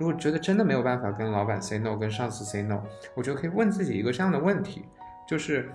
[0.00, 2.80] 如果觉得真的没有办法跟老板 say no，跟上司 say no，
[3.14, 4.82] 我觉得可以问自己一个这样的问题，
[5.28, 5.70] 就是，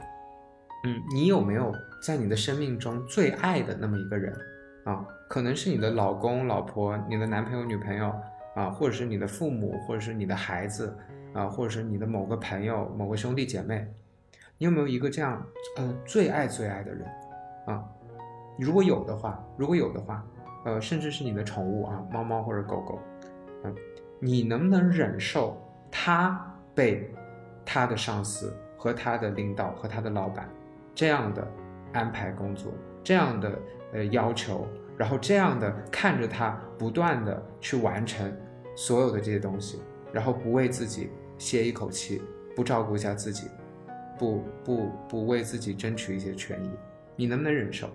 [0.83, 1.71] 嗯，你有没有
[2.03, 4.35] 在你的生命中最爱的那么一个人
[4.83, 5.05] 啊？
[5.29, 8.11] 可能是你的老公、老婆，你的男朋友、女朋友
[8.55, 10.97] 啊，或者是你的父母，或者是你的孩子
[11.31, 13.87] 啊，或者是你的某个朋友、某个兄弟姐妹，
[14.57, 15.39] 你有没有一个这样，
[15.77, 17.07] 呃，最爱最爱的人
[17.67, 17.85] 啊？
[18.57, 20.25] 如果有的话，如果有的话，
[20.65, 22.99] 呃，甚至是你的宠物啊，猫猫或者狗狗。
[23.63, 23.75] 嗯
[24.19, 25.61] 你能不能忍受
[25.91, 27.13] 他被
[27.65, 30.49] 他的上司和他的领导和他的老板
[30.93, 31.47] 这样的
[31.93, 33.59] 安排工作，这样的
[33.93, 38.31] 呃要求，然后这样的看着他不断的去完成
[38.75, 42.21] 所有的这些东西，然后不为自己歇一口气，
[42.55, 43.47] 不照顾一下自己，
[44.17, 46.69] 不不不为自己争取一些权益，
[47.15, 47.89] 你能不能忍受？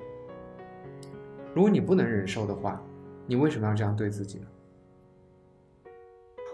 [1.55, 2.83] 如果你不能忍受的话，
[3.27, 4.47] 你为什么要这样对自己呢？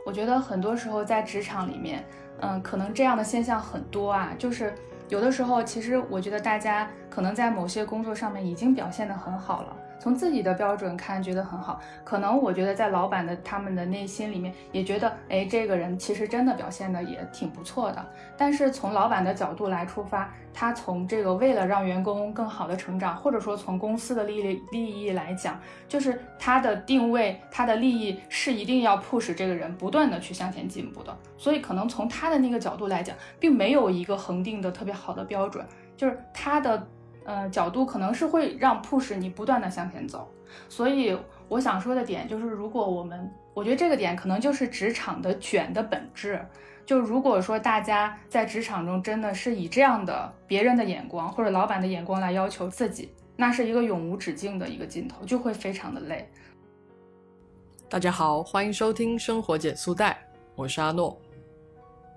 [0.07, 2.05] 我觉得很多时候在职场里面，
[2.39, 4.33] 嗯，可能这样的现象很多啊。
[4.39, 4.73] 就是
[5.09, 9.77] 有的时候，其实我觉得大家可能在某些工作上面已经表现得很好了。
[9.99, 11.81] 从自己的标准看，觉得很好。
[12.05, 18.07] 可能我觉得在老板的他们的内心里面也觉得，哎，这个人其实真的表现的也挺不错的。
[18.37, 31.17] 但是从老板的角度来出发，他从这个为了让员工更好的成长，或者说从公司的利益利益来讲，就是他的定位，他的利益是一定要 push 这个人不断的去向前进步的。
[31.37, 35.65] 所以可能从他的那个角度来讲，并没有一个恒定的特别好的标准，
[35.97, 36.87] 就是他的。
[37.27, 40.33] 呃，角度可能是会让 push 你不断的向前走，
[40.69, 46.41] 所以我想说的点就是，如果我们，我觉得这个点可能就是职场的卷的本质。
[46.87, 56.31] 就如果说大家在职场中真的是以这样的别人的眼光或者老板的眼光来要求自己，那是一个永无止境的一个镜头，就会非常的累。
[57.89, 60.17] 大家好，欢迎收听生活减速带，
[60.55, 61.21] 我是阿诺。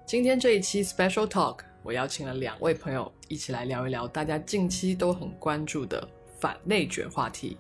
[0.05, 1.68] 今天这一期 special talk。
[1.81, 6.05] 我邀请了两位朋友一起来聊一聊大家近期都很关注的
[6.37, 7.57] 反内卷话题。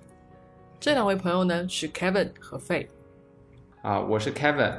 [0.77, 2.87] 这两位朋友呢是 Kevin 和 Fei。
[3.81, 4.77] 啊，我是 Kevin。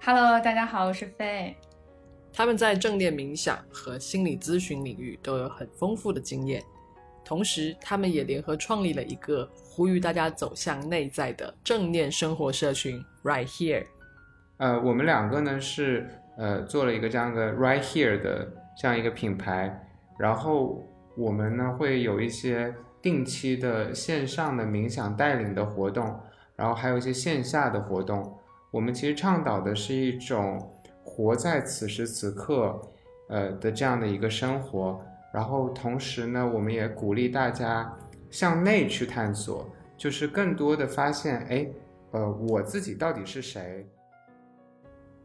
[0.00, 1.54] Hello，大家好，我是 Fei。
[2.32, 6.60] 他们在正念冥想和心理咨询领域都有很丰富的经验，
[7.24, 13.86] 同时他们也联合创立了一个呼吁大家走向内在的正念生活社群 Right Here。
[14.56, 18.50] 呃，我们两个呢是呃做了一个这样的 Right Here 的。
[18.76, 19.86] 这样一个品牌，
[20.18, 20.82] 然后
[21.16, 26.18] 我们呢会有一些定期的线上的冥想带领的活动，
[26.56, 28.38] 然后还有一些线下的活动。
[28.70, 30.58] 我们其实倡导的是一种
[31.04, 32.80] 活在此时此刻，
[33.28, 35.00] 呃的这样的一个生活。
[35.32, 37.90] 然后同时呢，我们也鼓励大家
[38.30, 39.66] 向内去探索，
[39.96, 41.66] 就是更多的发现，哎，
[42.10, 43.86] 呃，我自己到底是谁。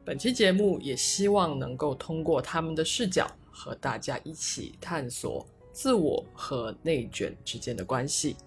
[0.05, 8.37] 本期节目也希望能够通过他们的视角，和大家一起探索自我和内卷之间的关系。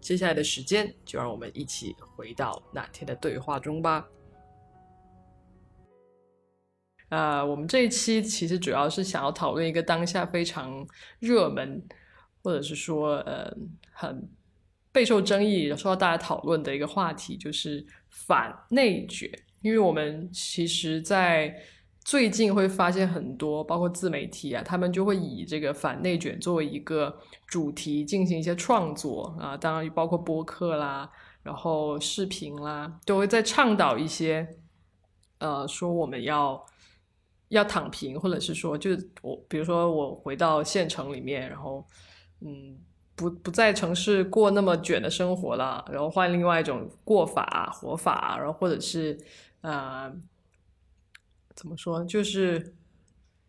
[0.00, 4.04] 接下来的时间，就让我们一起回到那天的对话中吧。
[7.10, 10.84] 啊，我们这一期其实主要是想要讨论一个当下非常
[11.20, 11.80] 热门，
[12.42, 13.56] 或者是说呃
[13.92, 14.28] 很
[14.90, 19.30] 备受争议、受到大家讨论的一个话题，就是反内卷。
[19.60, 21.52] 因为我们其实，在
[22.08, 27.14] 最近会发现很多，包括自媒体啊，他们就会以这个反内卷作为一个
[27.46, 31.10] 主题进行一些创作啊，当然包括播客啦，
[31.42, 34.48] 然后视频啦，都会在倡导一些，
[35.36, 36.64] 呃，说我们要
[37.48, 41.84] 要躺平，或者是说，就我，比如说我回到县城里面，然后，
[42.40, 42.78] 嗯。
[43.14, 49.18] 不不在城市过那么卷的生活了，然后换另外一种过法活法，然后或者是，
[49.60, 50.08] 呃，
[51.58, 52.76] 怎么说，就是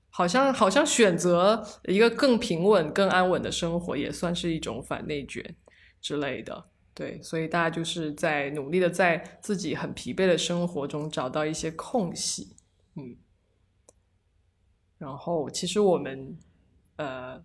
[0.10, 5.56] 好像好像选择一个更平稳、更安稳的生活，也算是一种反内卷
[6.02, 6.66] 之类的。
[6.96, 12.56] 对，所以大家就是在努力的在自己很疲惫的生活中找到一些空隙，
[12.96, 13.16] 嗯，
[14.98, 16.36] 然后其实我们，
[16.96, 17.44] 呃。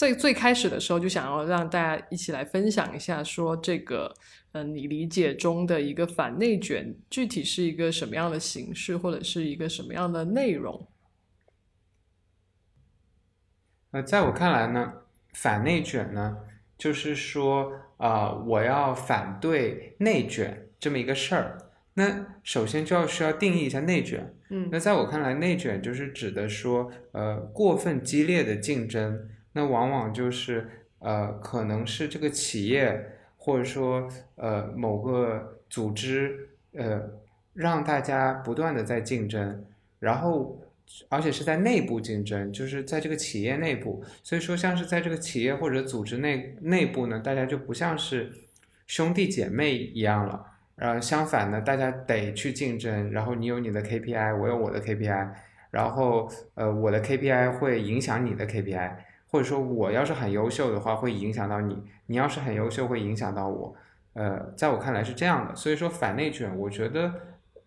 [0.00, 4.14] 在最开始的时候，就想要让大家一起来分享一下，说这个，
[4.52, 10.88] 嗯，你理解中的一个反内卷，具体是一个什么样的形式，或者是一个什么样的内容？
[13.90, 14.90] 呃，在我看来呢，
[15.34, 16.38] 反内卷呢，
[16.78, 21.58] 就是说，啊，我要反对内卷这么一个事儿。
[21.92, 24.34] 那首先就要需要定义一下内卷。
[24.48, 29.28] 嗯，那在我看来，内卷就是指的说，呃，过分激烈的竞争。
[29.52, 30.68] 那往往就是
[30.98, 37.02] 呃，可能是这个企业或者说呃某个组织呃，
[37.54, 39.64] 让大家不断的在竞争，
[39.98, 40.60] 然后
[41.08, 48.32] 而且是在内部竞争，就是在这个企业内部，所以说像是在这个企业或者组织内内部呢，大家就不像是
[48.86, 50.46] 兄弟姐妹一样了。
[50.76, 55.28] 呃，相反呢，大家得去竞争，然后你有你的 KPI，我有我的 KPI，
[55.70, 58.90] 然后呃，我的 KPI 会影响你的 KPI，
[59.30, 63.74] 或者说我要是很优秀的话，会影响到你，你要是很优秀，会影响到我。
[64.12, 67.14] 呃，在我看来是这样的，所以说反内卷，我觉得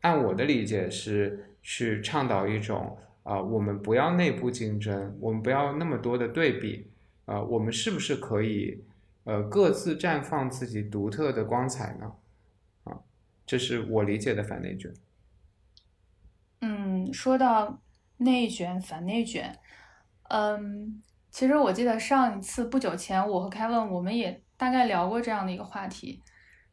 [0.01, 6.91] 按我的理解是去倡导一种啊、我们不要内部竞争，我们不要那么多的对比，
[7.23, 8.83] 啊、我们是不是可以
[9.23, 12.11] 呃各自绽放自己独特的光彩呢？
[12.83, 12.99] 啊，
[13.45, 14.93] 这是我理解的反内卷。
[16.59, 17.81] 嗯，说到
[18.17, 19.57] 内卷、反内卷，
[20.27, 21.01] 嗯，
[21.33, 26.21] 其实我记得上一次不久前，我和凯文我们也大概聊过这样的一个话题。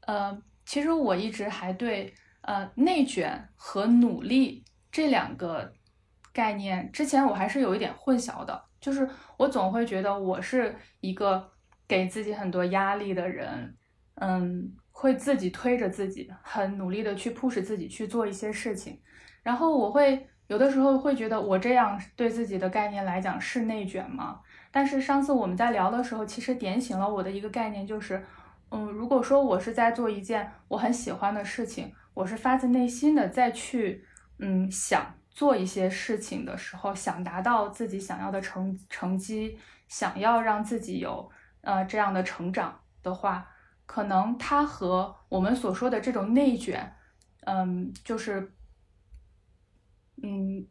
[0.06, 2.12] 呃，其实我一直还对
[2.42, 4.62] 呃内卷和努力
[4.92, 5.72] 这两个
[6.30, 9.08] 概念，之前我还是有一点混淆的，就是
[9.38, 11.50] 我总会觉得我是一个
[11.88, 13.74] 给自己很多压力的人，
[14.16, 19.00] 嗯，会自己推着自己，很努力的去 push 自己去做一些事情。
[19.42, 24.38] 然后我会有的时候会觉得我这样对自己的概念来讲是内卷吗？
[24.70, 28.24] 但是上次我们在聊的时候，其实点醒了我的一个概念，就是，
[28.70, 34.04] 嗯，如果说我是在做一件我很喜欢的事情，我是发自内心的再去，
[34.38, 39.58] 嗯，想做一些事情的时候，想达到自己想要的成成绩，
[39.88, 41.30] 想要让自己有
[41.62, 43.48] 呃这样的成长的话，
[43.86, 46.94] 可能它和我们所说的这种内卷，
[47.46, 48.52] 嗯，就是。
[50.22, 50.66] 嗯，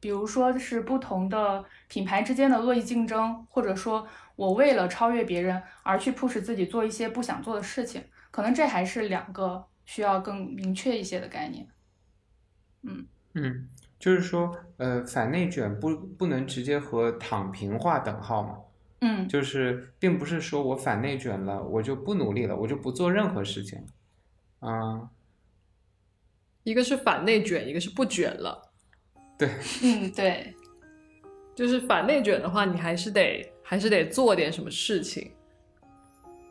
[0.00, 11.68] 比如说是不同的品牌之间的恶意竞争，或者说我为了超越别人而去 push 自己做一些不想做的事情，可能这还是两个需要更明确一些的概念。
[12.82, 13.68] 嗯嗯，
[13.98, 18.58] 就是说，呃，反内卷不不能直接和躺平划等号嘛，
[19.02, 23.86] 嗯就是并不是说我反内卷了，我就不努力了，我就不做任何事情，
[24.60, 25.10] 啊、
[26.62, 28.69] 一个是反内卷，一个是不卷了。
[29.40, 29.48] 对。
[29.82, 30.54] 嗯，对，
[31.56, 35.30] 就是反内卷的话，你还是得还是得做点什么事情。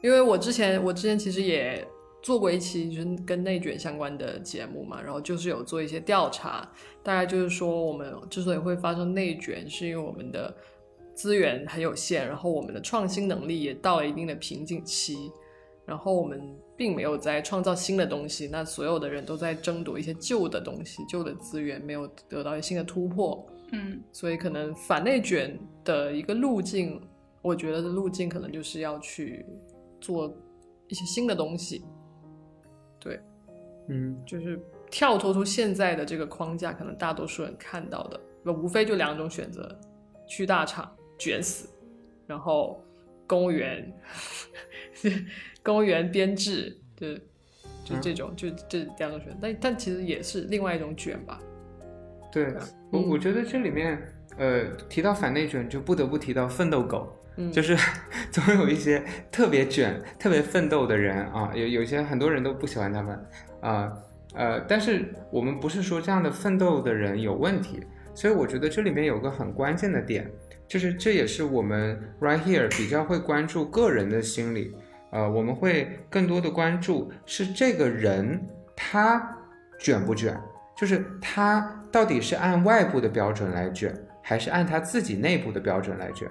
[0.01, 1.85] 因为我之前我之前其实也
[2.21, 6.69] 做过一期就是跟内卷相关的节目嘛，然后就是有做一些调查，
[7.03, 10.55] 大概就是说我们之所以会发生内卷，是因为我们的
[11.13, 15.31] 资源很有限，然后我们的创新能力也到了一定的瓶颈期，
[15.85, 16.41] 然后我们
[16.79, 23.45] 并没有在创造新的东西，那所有的人都在争夺一些旧的东西、旧的资源，没有得到新的突破。
[23.73, 26.99] 嗯所以可能反内卷的一个路径，
[27.41, 29.45] 我觉得的路径可能就是要去
[29.99, 30.33] 做
[30.87, 31.83] 一些新的东西，
[32.97, 33.19] 对，
[33.89, 34.57] 嗯就是
[34.89, 39.77] 跳脱出现在的这个框架，可能大多数人看到的，不无非就两种选择：
[40.27, 40.89] 去大厂
[41.19, 41.69] 卷死，
[42.25, 42.81] 然后
[43.27, 43.93] 公务员，
[45.69, 47.13] 公务员编制，对
[47.85, 51.39] 就这种，就这两种选择，但但其实也是另外一种卷吧。
[52.31, 52.45] 对
[52.91, 53.09] 我嗯。
[53.09, 54.01] 我觉得这里面，
[54.35, 57.77] 呃，提到反内卷，就不得不提到奋斗狗，嗯，就是
[58.31, 63.25] 总有一些特别卷、特别奋斗的人啊，有有些很多人都不喜欢他们
[63.61, 63.93] 啊，
[64.33, 67.79] 呃，但是我们不是说这样的奋斗的人有问题，
[68.15, 70.29] 所以我觉得这里面有个很关键的点，
[70.67, 74.75] 就是这也是我们 right here 比较会关注个人的心理，
[75.11, 78.39] 呃，我们会更多的关注是这个人
[78.75, 79.37] 他
[79.79, 80.39] 卷不卷，
[80.77, 86.29] 就是他到底是按外部的标准来卷，还是按他自己内部的标准来卷。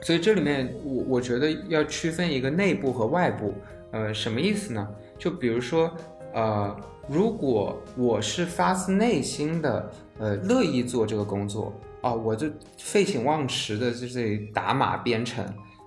[0.00, 3.54] 所以这里面我我觉得要区分一个内部和外部，
[3.92, 4.88] 呃，什么意思呢？
[5.18, 5.94] 就比如说，
[6.34, 6.76] 呃，
[7.08, 12.48] 如果我是发自内心的，呃，乐意做这个工作啊、我就
[12.78, 15.44] 废寝忘食的在这里打马编程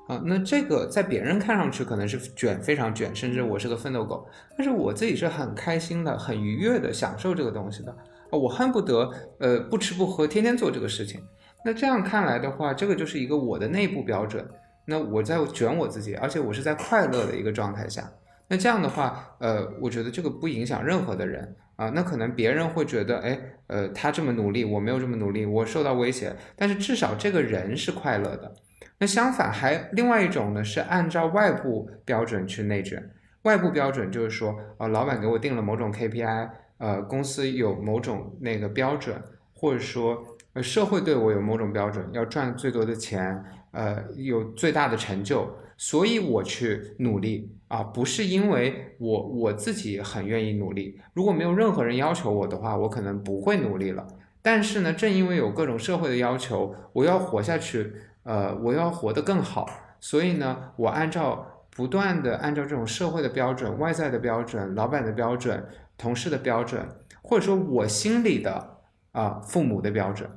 [0.07, 9.09] 啊、那这个在别人看上去可能是卷，非常卷，甚至我是个奋斗狗，但是我自己是很开心的、很愉悦的享受这个东西的，啊我恨不得
[9.39, 11.21] 呃不吃不喝，天天做这个事情。
[11.63, 14.47] 那这样看来的话，这个就是一个我的内部标准。
[14.85, 18.07] 那我在卷我自己，而且我是在快乐的一个状态下。
[18.47, 21.89] 那这样的话，呃，我觉得这个不影响任何的人啊。
[21.89, 26.35] 那可能别人会觉得，哎，呃，他这么努力，我没有这么努力，我受到威胁。
[26.55, 28.53] 但是至少这个人是快乐的。
[28.97, 33.11] 那相反，还另外一种呢，是按照外部标准去内卷。
[33.43, 39.21] 外部标准就是说，呃，老板给我定了某种 KPI，呃，公司有某种那个标准，
[39.53, 40.23] 或者说，
[40.53, 45.47] 呃，社会对我有某种标准，要赚最多的钱，呃，有最大的成就。
[45.77, 50.97] 所以我去努力啊，不是因为我我自己很愿意努力。
[51.13, 54.07] 如果没有任何人要求我的话，我可能不会努力了。
[54.41, 57.91] 但是呢，正因为有各种社会的要求，我要活下去，
[58.25, 65.63] 呃，我要活得更好，所以呢，我按照不断的按照这种社会的标准、外在的标准、老板的标准、
[65.95, 66.83] 同事的标准，
[67.21, 68.77] 或者说我心里的
[69.11, 70.27] 啊父母的标准，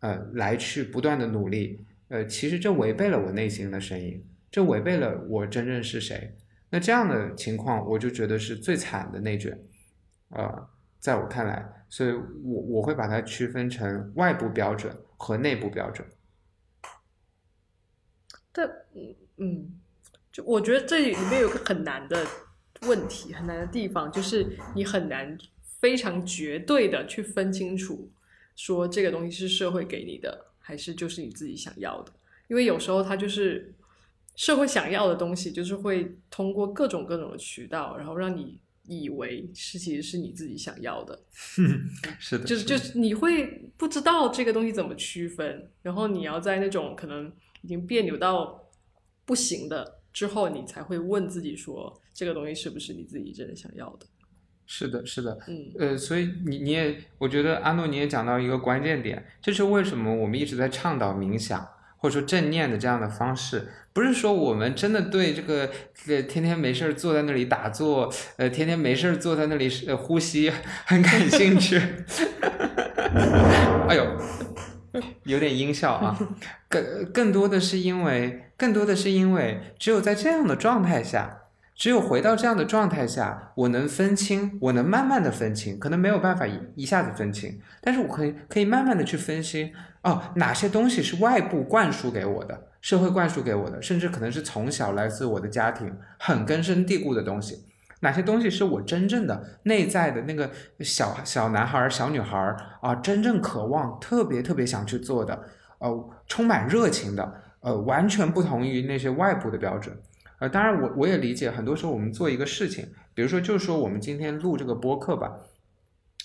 [0.00, 1.84] 呃，来去不断的努力。
[2.08, 6.34] 呃，其实这违背了我内心的声音，这违背了我真正是谁。
[6.70, 9.58] 那这样的情况，我就觉得是最惨的内卷。
[10.30, 10.66] 呃，
[10.98, 16.06] 在我看来，所以我我会把它区分成外部标准和内部标准。
[18.54, 19.80] 但嗯嗯，
[20.32, 22.24] 就我觉得这里面有个很难的
[22.82, 25.36] 问题，很难的地方，就是你很难
[25.80, 28.10] 非常绝对的去分清楚，
[28.56, 30.46] 说这个东西是社会给你的。
[30.66, 32.12] 还是就是你自己想要的，
[32.48, 33.74] 因为有时候它就是
[34.34, 41.20] 社会想要的东西，就是会通过各种各种的渠道，然后让你以为是其实是你自己想要的。
[42.18, 47.30] 是的，就是就是你会不知道这个东西怎么区分，然后你要在那种可能
[47.64, 48.68] 已经别扭到
[49.24, 54.06] 不行的之后，你才会问自己说，这个东西是不是你自己真的想要的。
[54.66, 61.66] 是的，是的，嗯，呃，所以你你也，我觉得阿诺你也讲到一个关键点，这是为什么我们一直在倡导冥想
[61.96, 65.70] 或者说正念的这样的方式，不是说我们真的对这个
[66.06, 70.50] 呃天天没事儿坐在那里打坐，呃天天没事儿坐在那里呃呼吸
[70.86, 71.76] 很感兴趣，
[73.88, 74.06] 哎呦，
[75.24, 76.18] 有点音效啊，
[76.68, 81.40] 更更多的是因为更多的是因为只有在这样的状态下。
[81.76, 89.72] 只有回到这样的状态下，我能分清，我能慢慢的分清，可能没有办法一一下子分清，但是我可以可以慢慢的去分析，
[90.02, 97.64] 哦，哪些东西是外部灌输给我的，社会灌输给我的，甚至可能是从小来自我的家庭很根深蒂固的东西，
[98.04, 105.42] 哪些东西是我真正的内在的那个小小男孩儿小女孩儿啊，真正渴望、特别特别想去做的，
[105.78, 109.96] 呃，充满热情的，呃，完全不同于那些外部的标准。
[110.38, 115.32] 呃，当然，我我也理解，很多时候我们做一个事情，比如说，就是说我们今天录这个播客吧，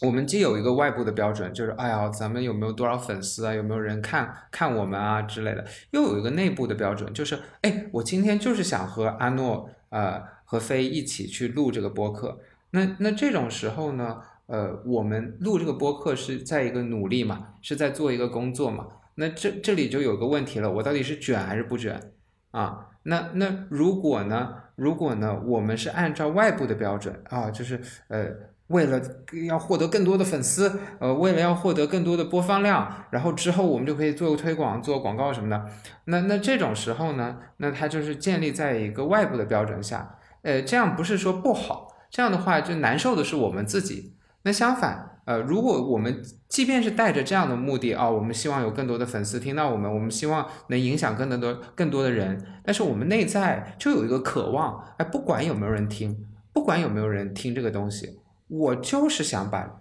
[0.01, 12.39] 我们既有一个外部的标准，就是哎呀，咱们有没有多少粉丝啊，有没有人看看我们啊之类的，又有一个内部的标准，就是哎，我今天就是想和阿诺呃和飞一起去录这个播客，
[12.71, 22.01] 那那这种时候呢，呃，我们录这个播客是在一个努力嘛，是在做一个工作嘛，那这这里就有个问题了，我到底是卷还是不卷
[22.49, 22.87] 啊？
[23.03, 24.55] 那那如果呢？
[24.75, 25.39] 如果呢？
[25.45, 28.27] 我们是按照外部的标准啊，就是呃，
[28.67, 28.99] 为了
[29.45, 35.65] 要获得更多的粉丝，呃，为了要获得更多的播放量，然后之后我们就可以做个推广、做广告什么的。
[36.05, 37.37] 那那这种时候呢？
[37.57, 40.17] 那它就是建立在一个外部的标准下，
[40.49, 44.15] 呃，这样不是说不好，这样的话就难受的是我们自己。
[44.41, 45.05] 那相反。
[45.25, 59.79] 呃，如果我们即便是带着这样的目的啊，我们希望有更多的粉丝听到我们，我们希望能影响更多更多的人，但是我们内在就有一个渴望，哎，不管有没有人听，不管有没有人听这个东西，我就是想把，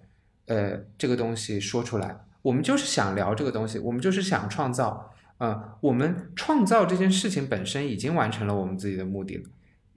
[0.48, 9.44] 呃，这个东西说出来，我们就是想聊这个东西，我们就是想创造，嗯，我们创造这件事情本身已经完成了我们自己的目的了，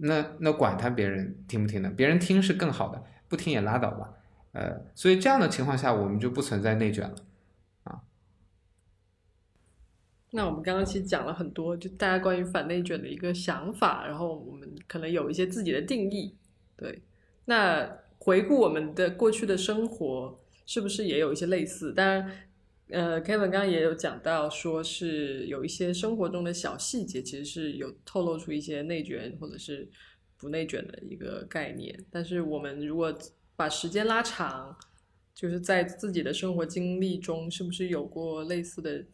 [0.03, 4.13] 那那管他别人听不听的，别人听是更好的，不听也拉倒吧。
[4.53, 7.15] 呃，所以这样的情况下，我们就不存在内卷了，
[7.83, 8.01] 啊。
[10.31, 16.35] 那我们刚刚其实讲了很多，就大家关于反内卷的一个想法，然后我们可能有一些自己的定义。
[16.75, 17.01] 对，
[17.45, 21.93] 那回顾我们的过去的生活，是不是也有一些类似？
[21.93, 22.29] 当然，
[22.91, 29.89] 呃，Kevin 刚刚也有讲到，说是有一些生活中的小细节，其实是有透露出一些内卷或者是
[30.37, 31.97] 不内卷的一个概念。
[32.09, 33.17] 但是我们如果
[33.55, 34.77] 把时间拉长，
[35.33, 39.05] 就是在自己的生活经历中，是不是有过类似的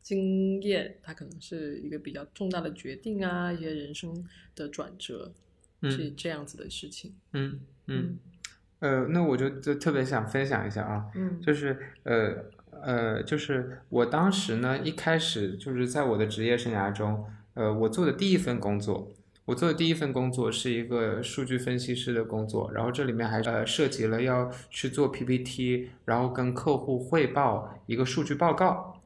[0.00, 0.98] 经验？
[1.02, 4.24] 它可能是一个比较重大的决定啊，一些人生
[4.54, 5.32] 的转折，
[5.82, 7.14] 是这样子的事情。
[7.34, 8.18] 嗯嗯，
[8.78, 12.44] 呃，那我就就特别想分享一下啊，嗯，就是呃
[12.82, 19.08] 呃，就是我当时呢，一开始就是在我的职业生涯中，呃，我做的第一份工作。
[19.46, 29.00] 我做的第一份工作是一个数据分析师的工作，然后这里面还呃涉及了要去做 PPT，然后跟客户汇报一个数据报告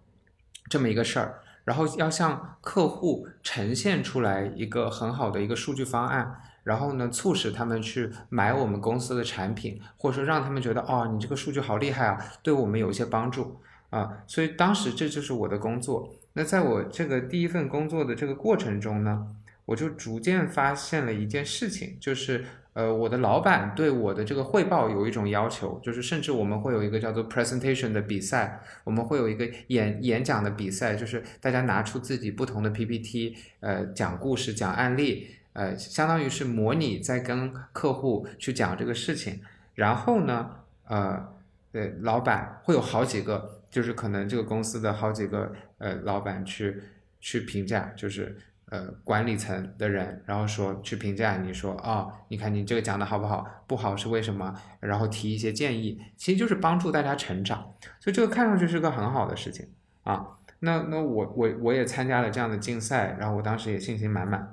[0.68, 16.12] 这么一个事儿，然后要向客户呈现出来一个很好的一个数据方案，然后呢促使他们去买我们公司的产品，或者说让他们觉得哦你这个数据好厉害啊，对我们有一些帮助啊，所以当时这就是我的工作。
[16.32, 19.28] 那在我这个第一份工作的这个过程中呢。
[19.66, 22.44] 我就逐渐发现了一件事情，就是
[22.74, 39.40] 呃，我的老板对我的这个汇报有一种要求，就是甚至我们会有一个叫做 presentation 的比赛，我们会有一个演演讲的比赛，就是大家拿出自己不同的 PPT，呃，讲故事、讲案例，呃，相当于是模拟在跟客户去讲这个事情。
[39.74, 40.50] 然后呢，
[40.86, 41.34] 呃，
[41.72, 46.82] 呃，老板会有好几个，就是可能这个公司的好几个呃老板去
[47.20, 48.36] 去评价，就是。
[48.70, 53.46] 呃，管理层的人，然后说去评价你说啊，你看你这个讲的好不好？
[53.68, 54.52] 不好是为什么？
[54.80, 59.68] 然后提一些建议，其实就是帮助大家成长，所以这个看上去是个很好的事情
[60.02, 60.26] 啊。
[60.60, 64.52] 那那我我我也参加了这样的竞赛，然后我当时也信心满满。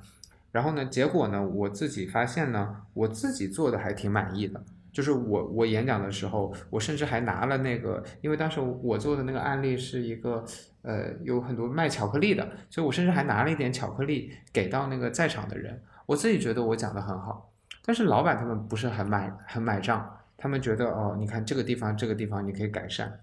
[0.52, 4.64] 然后呢，结果呢，我自己发现呢，我自己做的还挺满意的。
[4.92, 10.46] 就是我我演讲的时候，我甚至还拿了那个，因为当时我做的那个案例是一个。
[10.84, 15.80] 呃，有很多卖巧克力的，所以我甚至还拿了一点巧克力给到那个在场的人。
[16.08, 17.54] 我自己觉得我讲的很好，
[17.86, 23.20] 但是老板他们不是很买很买账，他们觉得哦，你看这个地方这个地方你可以改善。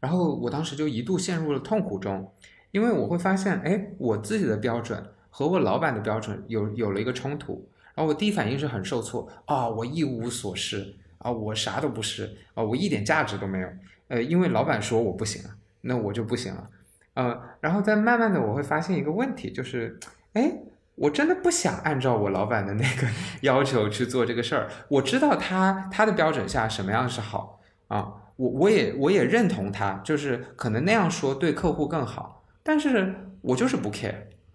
[0.00, 2.30] 然后我当时就一度陷入了痛苦中，
[2.72, 5.02] 因为我会发现，哎，我自己的标准
[5.36, 7.68] 和我老板的标准有有了一个冲突。
[7.96, 13.68] 然后我第一反应是很受挫啊，我一无所事啊，我啥都不是啊，我一点价值都没有。
[14.06, 15.50] 呃，因为老板说我不行了。
[15.86, 16.70] 那我就不行了，
[17.12, 19.98] 呃，然后再慢慢的我会发现一个问题，就是，
[20.32, 20.50] 哎，
[20.94, 23.06] 我真的不想按照我老板的那个
[23.42, 24.70] 要求去做这个事儿。
[24.88, 34.14] 我知道他他的标准下什么样是好啊，我我也我也认同他，就是可能那样说对客户更好，但是我就是不 care，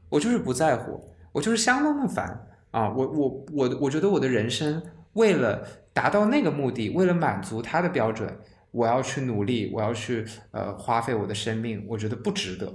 [0.10, 8.38] 我就是不在乎，我就是相当的烦啊，我我我我觉得我的人生为了达到那个目的，为了满足他的标准。
[8.72, 12.72] 我要去努力，我要去呃花费我的生命，我觉得不值得，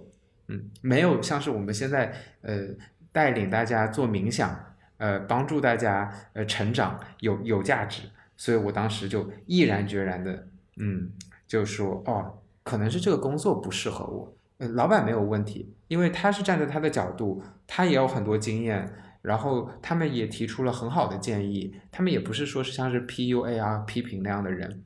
[0.49, 2.12] 嗯，没有像是我们现在
[2.43, 2.67] 呃
[3.12, 8.03] 带领大家做冥想，呃帮助大家呃成长有有价值，
[8.37, 11.13] 所以我当时就毅然决然的，嗯，
[11.47, 24.82] 就说哦，可能是这个工作不适合我，呃，老板没有问题，因为他是站在他的角度，他也有很多经验，然后他们也提出了很好的建议，他们也不是说是像是 PUA 啊批评那样的人，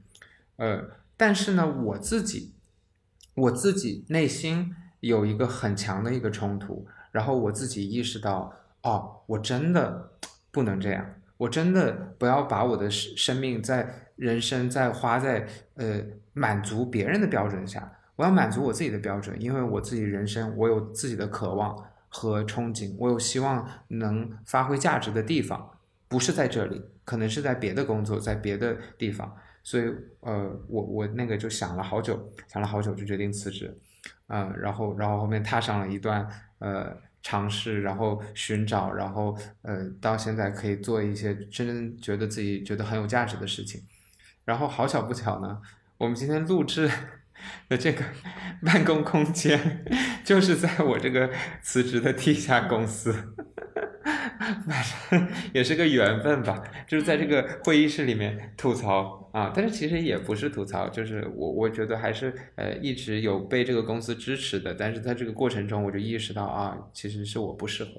[0.57, 0.90] 呃。
[1.20, 2.54] 但是呢，我自己，
[3.35, 8.52] 我自己内心有一个很强的一个冲突，然后我自己意识到，
[8.85, 10.12] 哦，我真的
[10.52, 11.04] 不能这样，
[11.38, 16.00] 我真的不要把我的生生命在人生在花在呃
[16.35, 25.70] 满足别人的标准下，我要满足我自己的标准，因为我自己人生我有自己的渴望和憧憬，我有希望能发挥价值的地方，
[26.09, 29.37] 不是在这里，可能是在别的工作，在别的地方。
[29.62, 29.85] 所以，
[30.18, 33.78] 呃，我我那个就想了好久，想了好久，就决定辞职，
[34.26, 36.26] 嗯，然后，然后后面踏上了一段
[36.59, 43.81] 呃尝试，然后寻找，然后呃，到现在可以做一些真正觉得自己觉得很有价值的事情。
[44.44, 45.61] 然后好巧不巧呢，
[45.98, 46.90] 我们今天录制
[47.68, 48.05] 的这个
[48.64, 49.85] 办公空间，
[50.24, 51.31] 就是在我这个
[51.62, 53.35] 辞职的地下公司。
[54.66, 67.90] 反正也是个缘分吧，就是在这个会议室里面吐槽啊，但是其实也不是吐槽，就是我我觉得还是呃一直有被这个公司支持的，但是在这个过程中我就意识到啊，其实是我不适合。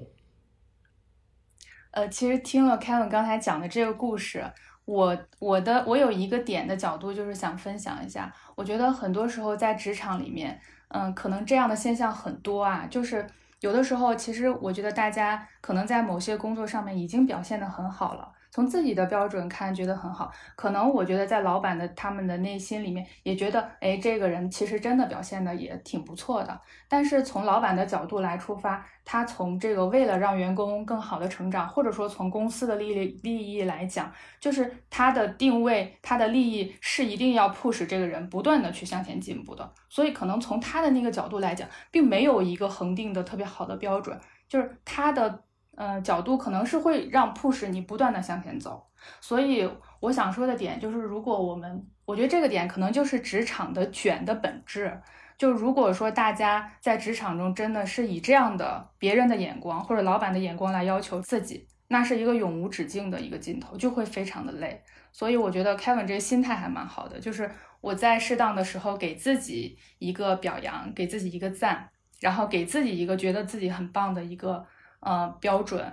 [1.92, 4.44] 呃，其实听了 Kevin 刚才讲的这个故事，
[4.90, 13.26] 我我的我有一个点的角度就是想分享一下，我觉得很多时候在职场里面，嗯，可能这样的现象很多啊，就是。
[13.60, 18.26] 有的时候，其实我觉得大家可能在某些工作上面已经表现得很好了。
[18.50, 20.32] 从自己的标准看，觉得很好。
[20.56, 26.60] 可能我觉得在老板的他们的内心里面，也觉得，哎，这个人其实真的表现的也挺不错的。
[26.88, 39.72] 但是从老板的角度来出发，他从这个为了让员工更好的成长，或者说从公司的利利利益来讲，就是他的定位，他的利益是一定要 push 这个人不断的去向前进步的。
[39.88, 45.44] 所以可能从他的那个角度来讲，并没有一个恒定的特别好的标准，就是他的。
[45.76, 48.84] 呃，角度可能是会让 push 你不断的向前走，
[49.20, 49.66] 所以
[50.00, 55.00] 我想说的点就是，如果我们，我觉得这个点可能就是职场的卷的本质。
[55.38, 64.82] 就如果说大家在职场中真的是以这样的别人的眼光或者老板的眼光来要求自己，那是一个永无止境的一个尽头，就会非常的累。
[65.12, 71.88] 所以我觉得 Kevin 这个心态还蛮好的，就是我在适当的时候给自己一个表扬，给自己一个赞，
[72.20, 74.66] 然后给自己一个觉得自己很棒的一个。
[75.00, 75.92] 呃，标准，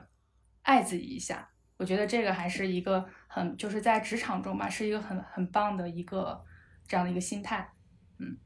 [0.63, 6.43] 爱自己一下，我觉得这个还是一个很，就是在职场中吧，是一个很很棒的一个
[6.87, 7.69] 这样的一个心态，
[8.19, 8.37] 嗯。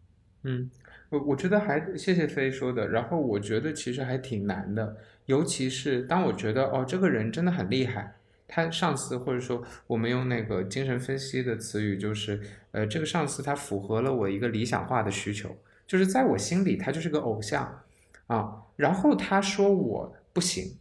[0.43, 0.71] 嗯，
[1.09, 8.15] 我我觉得还谢谢飞说的，然后我觉得其实还挺难的，尤其是当我觉得哦这个人真的很厉害，
[8.47, 17.83] 他上司或者说我们用那个精神分析的词语就是，呃这个上司他符合了我一个理想化的需求，就是在我心里他就是个偶像。
[18.27, 20.77] 啊，然后他说我不行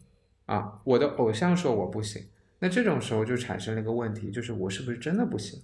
[0.47, 2.25] 啊，我的偶像说我不行，
[2.59, 5.61] 那这种时候就产生了一个问题，就是我是不是真的不行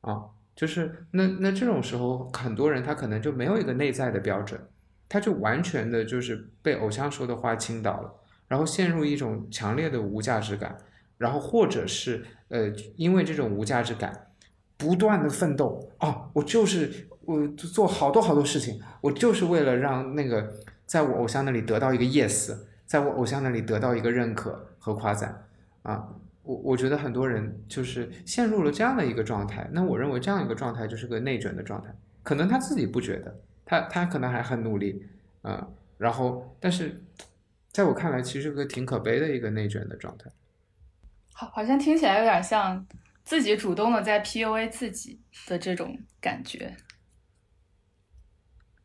[0.00, 0.24] 啊？
[0.56, 4.60] 就是那那这种时候，很多人他可能就没有一个内在的标准，
[5.08, 8.12] 他就完全的就是被偶像说的话倾倒了，
[8.46, 10.76] 然后陷入一种强烈的无价值感，
[11.16, 14.26] 然后或者是呃因为这种无价值感，
[14.76, 20.52] 不断的奋斗啊，我就是我做好多好多事情，我就是为了让那个
[20.84, 22.54] 在我偶像那里得到一个 yes，
[22.90, 25.46] 在我偶像那里得到一个认可和夸赞
[25.82, 26.08] 啊。
[26.42, 35.06] 我我觉得很多人就是陷入了这样的一个状态，那我认为这样一个状态就是个内卷的状态，可能他自己不觉得，他他可能还很努力，
[35.42, 37.00] 啊、然后但是
[37.70, 40.28] 在我看来，其实是个挺可悲的一个内卷的状态。
[41.32, 42.84] 好，好像听起来有点像
[43.22, 46.74] 自己主动的在 PUA 自己的这种感觉。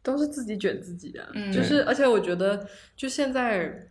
[0.04, 3.89] 都是自己卷自己的，嗯就是而且我觉得，就现在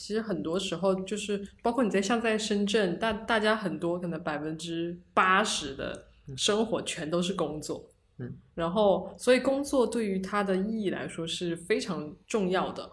[0.00, 6.06] 其实很多时候就是包括你在像在深圳，大大家很多可能百分之八十的
[6.38, 7.86] 生活全都是工作，
[8.16, 12.90] 嗯，然后所以工作对于它的意义来说是非常重要的，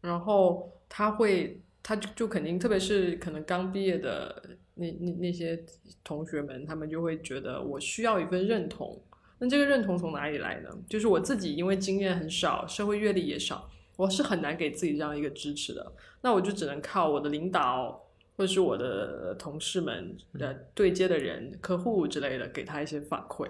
[0.00, 4.42] 然后他会他就就肯定特别是可能刚毕业的
[4.74, 5.64] 那那那些
[6.02, 9.00] 同学们，他们就会觉得我需要一份认同。
[9.38, 10.68] 那这个认同从哪里来呢？
[10.88, 15.92] 就是我自己因为经验很少，社会阅历也少，我是很难给自己这样一个支持的。
[16.20, 18.00] 那我就只能靠我的领导
[18.36, 23.48] 或者是我的同事们的对接的人、客户之类的，给他一些反馈。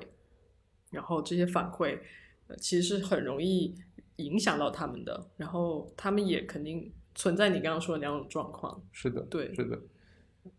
[0.90, 1.98] 然后这些反馈，
[2.46, 3.74] 呃，其实是很容易
[4.16, 5.28] 影响到他们的。
[5.36, 8.82] 然后他们也肯定存在你刚刚说的两种状况。
[8.90, 9.78] 是的，对是的，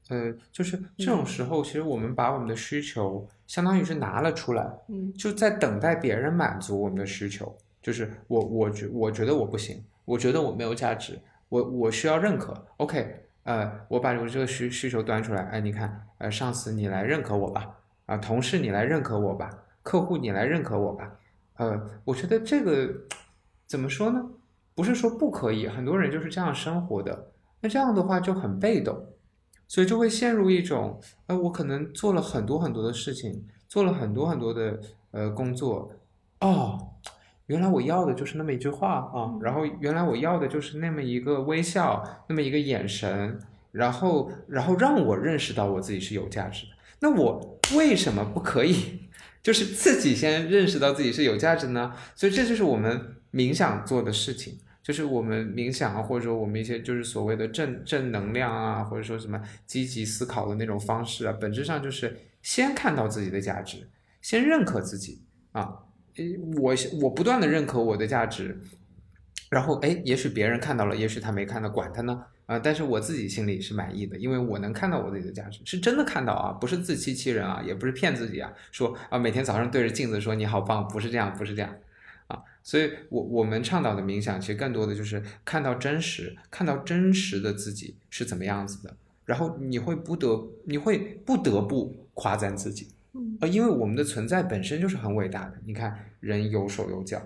[0.10, 7.58] 呃，就是这种时候，其实我们把我们的需求相当于是拿了出来，嗯就在等待别人满足我们的需求。
[7.82, 12.54] 就是我我觉我觉得我不行，我觉得我没有价值，我我需要认可。
[12.78, 19.50] OK，呃，我把我这个需需求端出来，哎，你看，呃，上司你来认可我吧，啊，同事你来认可我吧，
[19.82, 21.20] 客户你来认可我吧，
[21.56, 22.94] 呃，我觉得这个
[23.66, 24.24] 怎么说呢？
[24.76, 29.06] 不是说不可以，很多人就是这样生活的，那这样的话就很被动，
[29.68, 34.80] 所以就会陷入一种，呃，我可能做了很多很多的事情，做了很多很多的
[35.12, 35.92] 呃工作，
[36.40, 36.94] 哦，
[37.50, 43.40] 原来我要的就是那么一句话啊，然后原来我要的就是那么一个微笑，那么一个眼神，
[43.72, 46.72] 然后然后让我认识到我自己是有价值的。
[47.00, 49.00] 那我为什么不可以，
[49.42, 51.92] 就是自己先认识到自己是有价值呢？
[52.14, 54.60] 所以这就是我们冥想做的事情。
[54.84, 63.88] 就是我们冥想啊，或者说我们一些就是所谓的正正能量啊，或者说什么积极思考的那种方式啊，本质上就是先看到自己的价值，
[64.22, 65.80] 先认可自己啊。
[66.62, 68.60] 我我不断的认可我的价值，
[69.50, 72.60] 然后哎，也许别人看到了，也许他没看到，管他呢啊！
[72.60, 81.76] 但是我自己心里是满意的，因为我能看到我自己的价值，是真的看到啊，不是自欺欺人啊，也不是骗自己啊，说啊每天早上对着镜子说你好棒，不是这样，不是这样
[82.28, 82.42] 啊。
[82.64, 92.90] 所以我我们倡导的冥想，其实更多的就是看到真实，看到真实的自己是怎么样子的，然后你会不得你会不得不夸赞自己。
[93.42, 95.54] 呃，因为我们的存在本身就是很伟大的。
[95.66, 97.22] 你看，人有手有脚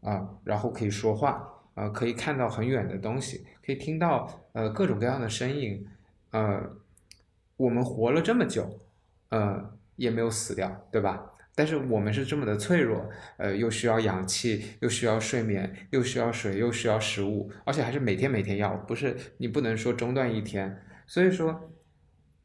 [0.00, 5.86] 啊、然后可以说话，呃，可以看到很远的东西，可以听到呃各种各样的声音，
[6.30, 6.62] 呃，
[7.56, 8.78] 我们活了这么久，
[9.30, 11.32] 呃，也没有死掉，对吧？
[11.54, 20.80] 但是我们是这么的脆弱，呃，又需要氧气，又需要睡眠，又需要水，又需要食物，而且还是每天每天要，不是你不能说中断一天。
[21.04, 21.72] 所以说，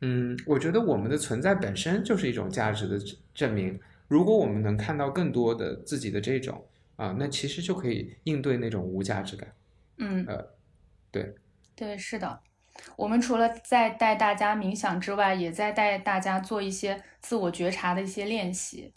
[0.05, 3.79] 嗯，我觉得我们的存在本身就是一种价值的证证明。
[4.09, 6.61] 如果我们能看到更多的自己的这种
[6.97, 9.49] 啊，那其实就可以应对那种无价值感。
[9.97, 10.45] 嗯，呃，
[11.09, 11.33] 对，
[11.73, 12.37] 对，是的。
[12.97, 18.91] 我们除了在带大家冥想之外，也在带大家做一些自我觉察的一些练习。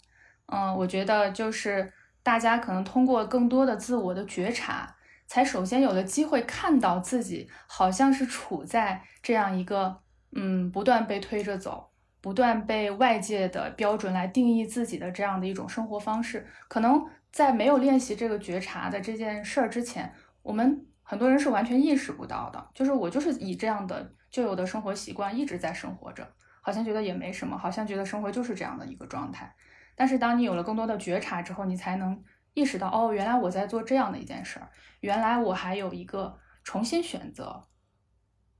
[0.47, 4.93] 嗯，我觉得就是大家可能通过更多的自我的觉察，
[5.25, 10.01] 才首先有了机会看到自己好像是处在这样一个
[10.39, 11.89] 嗯不断被推着走，
[12.21, 16.47] 不断被外界的标准来定义自己的这样的一种生活方式。
[16.67, 22.69] 可能在没有练习这个觉察的这件事儿之前，我们很多人是完全意识不到的。
[22.73, 26.27] 就是我就是以这样的旧有的生活习惯一直在生活着，
[26.61, 29.53] 好像觉得也没什么，好像觉得生活就是这样的一个状态。
[29.95, 32.23] 但是当你有了更多的觉察之后，你才能
[32.53, 34.69] 意识到哦，原来我在做这样的一件事儿，
[34.99, 37.63] 原来我还有一个重新选择，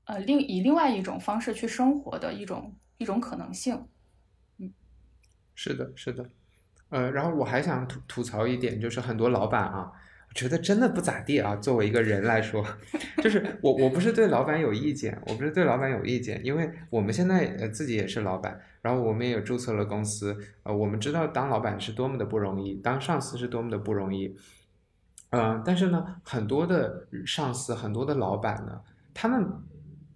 [0.08, 3.86] 呃，另以另外一种方式去生活的一种一种可能性。
[4.56, 4.72] 嗯
[5.54, 6.26] 是的，是的，
[6.88, 9.92] 呃，然后我还想吐吐槽一点，就是很多老板啊，
[10.30, 11.54] 我觉得真的不咋地啊。
[11.56, 12.64] 作为一个人来说，
[13.22, 24.34] 就是我我不是对老板有意见，我不是对老板有意见，因为我们现在呃自己也是老板，然后我们也注册了公司，呃，我们知道当老板是多么的不容易，当上司是多么的不容易，
[25.32, 28.80] 嗯，但是呢，很多的上司，很多的老板呢，
[29.12, 29.46] 他们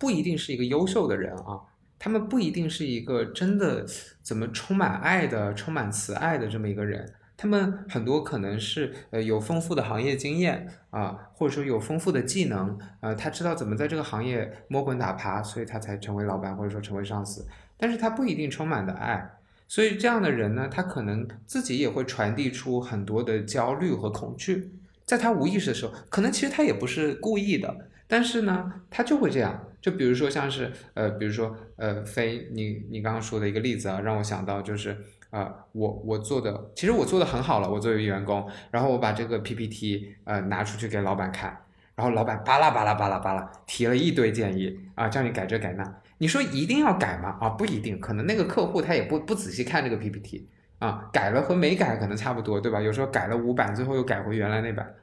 [0.03, 1.61] 不一定是一个优秀的人啊。
[1.97, 3.87] 他们不一定是一个真的
[4.23, 19.39] 怎么充满爱的、充满慈爱的这么一个人，他们很多可能是呃有丰富的行业经验啊，或者说有丰富的技能，呃，他知道怎么在这个行业摸滚打爬，所以他才成为老板或者说成为上司，但是他不一定充满的爱，
[19.69, 24.73] 所以这样的人呢，他可能自己也会传递出很多的焦虑和恐惧，
[25.05, 29.59] 在他无意识的时候，可能其实他也不是故意的，但是呢，他就会这样。
[29.81, 34.95] 就比如说像是呃，比如说呃，飞，你你刚刚说的一个例子啊，让我想到就是
[35.31, 41.59] 啊，我我做的其实我做的很好了，我作为员工，然后我把这个 PPT 呃拿出去给老板看，
[41.95, 45.83] 然后老板巴拉巴拉巴拉巴拉提了一堆建议啊，叫你改这改那，
[46.19, 47.39] 你说一定要改吗？
[47.41, 50.47] 啊，不一定，可能那个客户他也不不仔细看这个 PPT
[50.81, 52.79] 啊，改了和没改可能差不多，对吧？
[52.79, 54.95] 有时候改了五版，最后又改回原来那版，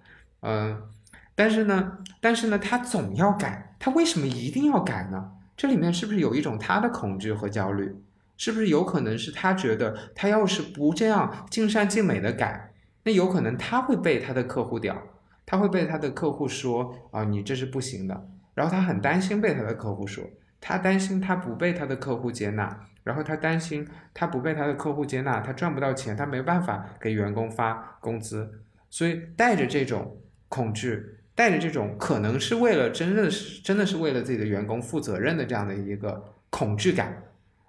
[0.41, 0.81] 嗯。
[1.39, 5.31] 但是呢，但是呢，他总要改，他为什么一定要改呢？
[5.55, 7.95] 这里面是不是有一种他的恐惧和焦虑？
[8.35, 12.73] 是不是有可能是他觉得他要是不这样尽善尽美的改，
[13.03, 15.01] 那有可能他会被他的客户屌，
[15.45, 18.27] 他会被他的客户说啊，你这是不行的。
[18.53, 20.21] 然后他很担心被他的客户说，
[20.59, 30.17] 他担心他不被他的客户接纳，然后他担心他不被他的客户接纳，他赚不到钱，他没办法给员工发工资，所以带着这种
[30.49, 31.15] 恐惧。
[31.39, 37.23] 带着这种可能是为了真的是真的是为了自己的员工负责任的这样的一个恐惧感，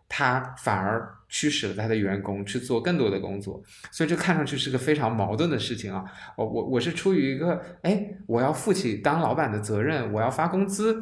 [0.09, 6.05] 他反而驱使了他的员工去做更多的工作，所以这看上去是个非常矛盾的事情啊！
[6.37, 11.01] 我我我是出于一个哎，我要负起当老板的责任，我要发工资，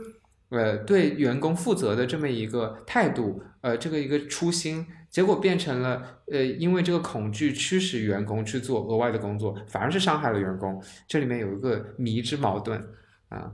[0.50, 4.86] 呃，对员工负责的这么一个态度，呃，这个一个初心。
[5.10, 10.82] 结果变成了，呃，因为这个恐惧驱使员工去做额外的工作，反而是伤害了员工。
[11.06, 12.86] 这里面有一个迷之矛盾
[13.30, 13.52] 啊。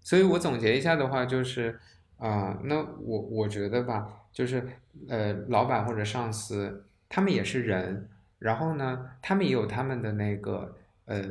[0.00, 1.78] 所以我总结一下的话，就是
[2.16, 4.66] 啊，那我我觉得吧，就是
[5.08, 10.74] 呃，老板或者上司，他们也是人，然后呢，他们也有他们的那个
[11.04, 11.22] 呃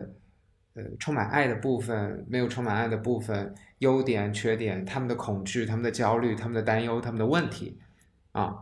[0.74, 7.80] 呃充满爱的部分，没有充满爱的部分，优点、缺点，他们的恐惧、他们的焦虑、他们的担忧、他们的问题。
[8.32, 8.56] 啊，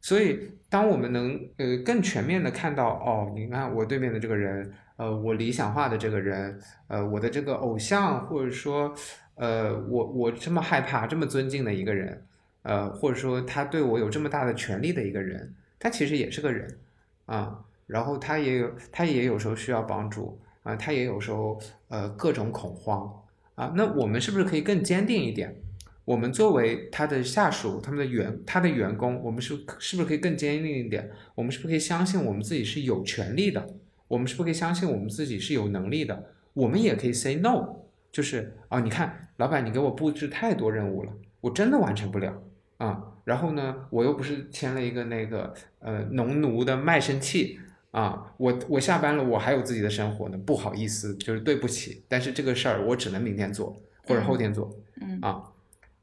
[0.00, 8.94] 所以当我们能呃更全面的看到哦，你看我对面的这个人，呃，我理想化的这个人，呃，我的这个偶像，或者说，
[9.34, 12.24] 呃，我我这么害怕、这么尊敬的一个人，
[12.62, 16.78] 呃，或者说他对我有这么大的权利的一个人，他其实也是个人
[17.26, 23.10] 啊，然后他也有他也有时候需要帮助啊，他也有时候呃各种恐慌
[23.54, 25.62] 啊，那我们是不是可以更坚定一点？
[26.04, 31.10] 我们作为他的下属，他们的员，他的员工，我们是是不是可以更坚定一点？
[31.36, 33.64] 我们是不是可以相信我们自己是有权利的？
[34.08, 36.32] 我们是不是可以相信我们自己是有能力的？
[36.52, 37.76] 我们也可以 say no，
[38.10, 42.42] 就是啊，你看，老板，你给我布置太多任务了，我真的完成不了
[42.78, 43.04] 啊。
[43.24, 55.42] 然后呢，我又不是签了一个那个呃农奴的卖身契啊，我我下班了，我还有自己的生活呢，不好意思，就是对不起，但是这个事儿我只能明天做或者后天做，嗯啊。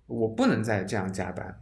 [0.08, 1.54] 我不能再这样加班，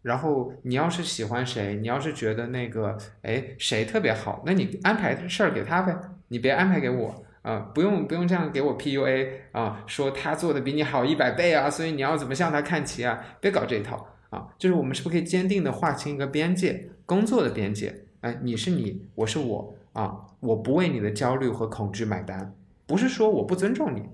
[0.00, 5.94] 然后你要是喜欢谁，你要是觉得那个哎谁特别好，那你安排事儿给他呗，
[6.28, 22.54] 你别安排给我啊，不用不用这样给我 PUA 啊，说他做的比你好一百倍啊，所以你要怎么向他看齐啊，别搞这一套啊，就是我们是不是可以坚定的划清一个边界，工作的边界，哎，你是你，我是我啊，我不为你的焦虑和恐惧买单，
[22.86, 24.08] 不是说我不尊重你。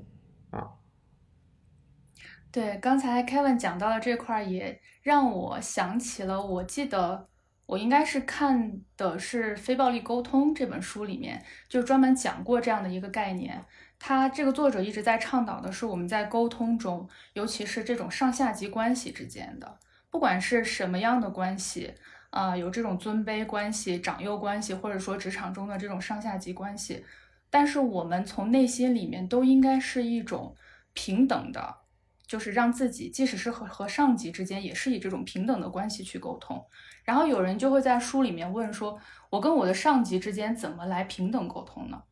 [0.50, 0.66] 啊
[2.50, 7.28] 对，刚才 Kevin 讲到的这块儿，也让我想起了，我记得
[7.66, 13.62] 我应该是看的是《非暴力沟通》这本书里面，就专门讲过这样的一个概念。
[13.98, 21.92] 他这个作者一直在倡导的是，我们在沟通中，尤其是这种上下级关系之间的，不管是什么样的关系，
[22.30, 27.04] 啊，有这种尊卑关系、长幼关系，或者说职场中的这种上下级关系，
[27.50, 30.54] 但是我们从内心里面都应该是一种
[30.92, 31.76] 平等的。
[32.26, 36.62] 就是让自己即使是和和上级之间，也是以这种平等的关系去沟通。
[37.02, 42.02] 然后有人就会在书里面问说，我跟我的上级之间怎么来平等沟通呢？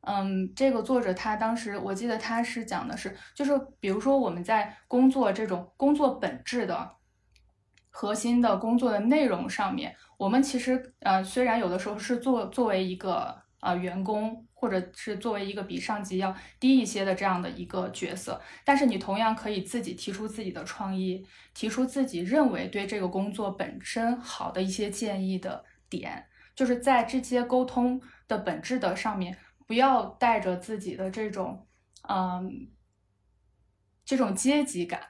[0.00, 6.96] 嗯，这个作者他当时我记得他是讲的是，就是比如说我们在工作这种工作本质的
[7.92, 21.24] 核心的工作的内容上面，我们其实呃虽然有的时候是作作为一个呃员工，或者是作为一个比上级要低一些的这样的一个角色，但是你同样可以自己提出自己的创意，
[21.54, 26.26] 提出自己认为对这个工作本身好的一些建议的点，
[26.56, 29.38] 就是在这些沟通的本质的上面。
[29.64, 31.66] 不要带着自己的这种，
[32.06, 32.68] 嗯，
[34.04, 35.00] 这种阶级感，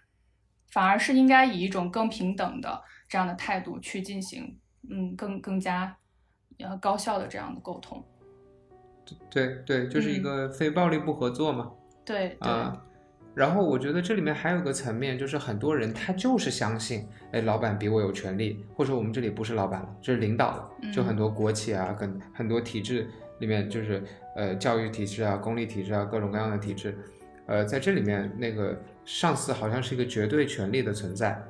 [0.72, 4.58] 反而是应该以一种更平等的这样的态度去进行，
[4.90, 5.96] 嗯，更更加
[6.58, 8.02] 呃高效的这样的沟通。
[9.30, 11.70] 对对，就是一个非暴力不合作嘛。
[12.04, 12.82] 对啊，
[13.34, 23.08] 然后我觉得这里面还有个层面，就是很多人他就是相信，哎，老板比我有权利，或者我们这里不是老板了，这是领导了，就很多国企啊，跟很多体制
[23.38, 24.02] 里面就是。
[24.34, 26.96] 呃，教育体制啊，公立体制啊，各种各样的体制，
[27.44, 31.42] 呃，在这里面，那个上司好像是一个绝对权力的存在，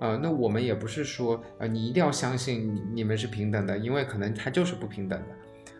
[0.00, 5.26] 呃，那我们也不是说，呃，你一定要相信你们是平等的，因为可能他就是不平等的。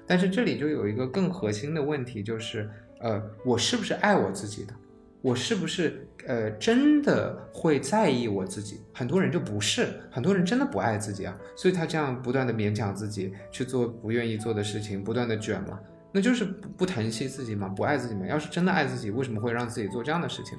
[0.06, 2.68] 但是这里就有一个更核心的问题，就是，
[3.00, 4.74] 呃，我是不是爱我自己的？
[5.22, 8.80] 我是不是呃真的会在意我自己？
[8.94, 15.78] 很多人就不是，很多人真的不爱自己啊，所以他这样不断的勉强自己去做不愿意做的事情，不断的卷嘛。
[16.12, 18.26] 那就是不不疼惜自己嘛，不爱自己嘛。
[18.26, 20.59] 要是真的爱自己，为什么会让自己做这样的事情？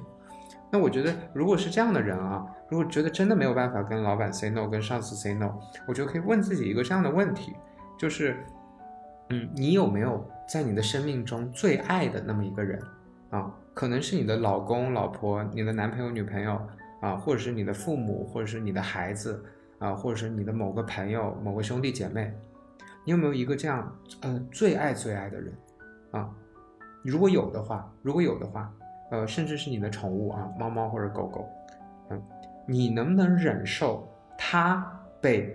[0.72, 5.52] 那我觉得，如果是这样的人啊，如果觉得真的没有办法跟老板 say no，跟上司 say no，
[5.86, 7.52] 我觉得可以问自己一个这样的问题，
[7.98, 8.42] 就是，
[9.28, 12.80] 嗯，你有没有在你的生命中最爱的那么一个人
[13.28, 13.52] 啊？
[13.74, 16.58] 可能是你的老公、老婆，你的男朋友、女朋友
[17.02, 19.44] 啊，或者是你的父母，或者是你的孩子
[19.78, 22.32] 啊，或者是你的某个朋友、某个兄弟姐妹。
[23.04, 25.52] 你有没有一个这样，呃，最爱最爱的人，
[26.12, 26.30] 啊？
[27.02, 28.72] 如果有的话，如果有的话，
[29.12, 31.46] 呃，甚至是你的宠物啊，猫猫或者狗狗，
[32.08, 32.22] 嗯，
[32.64, 35.54] 你能不能忍受他被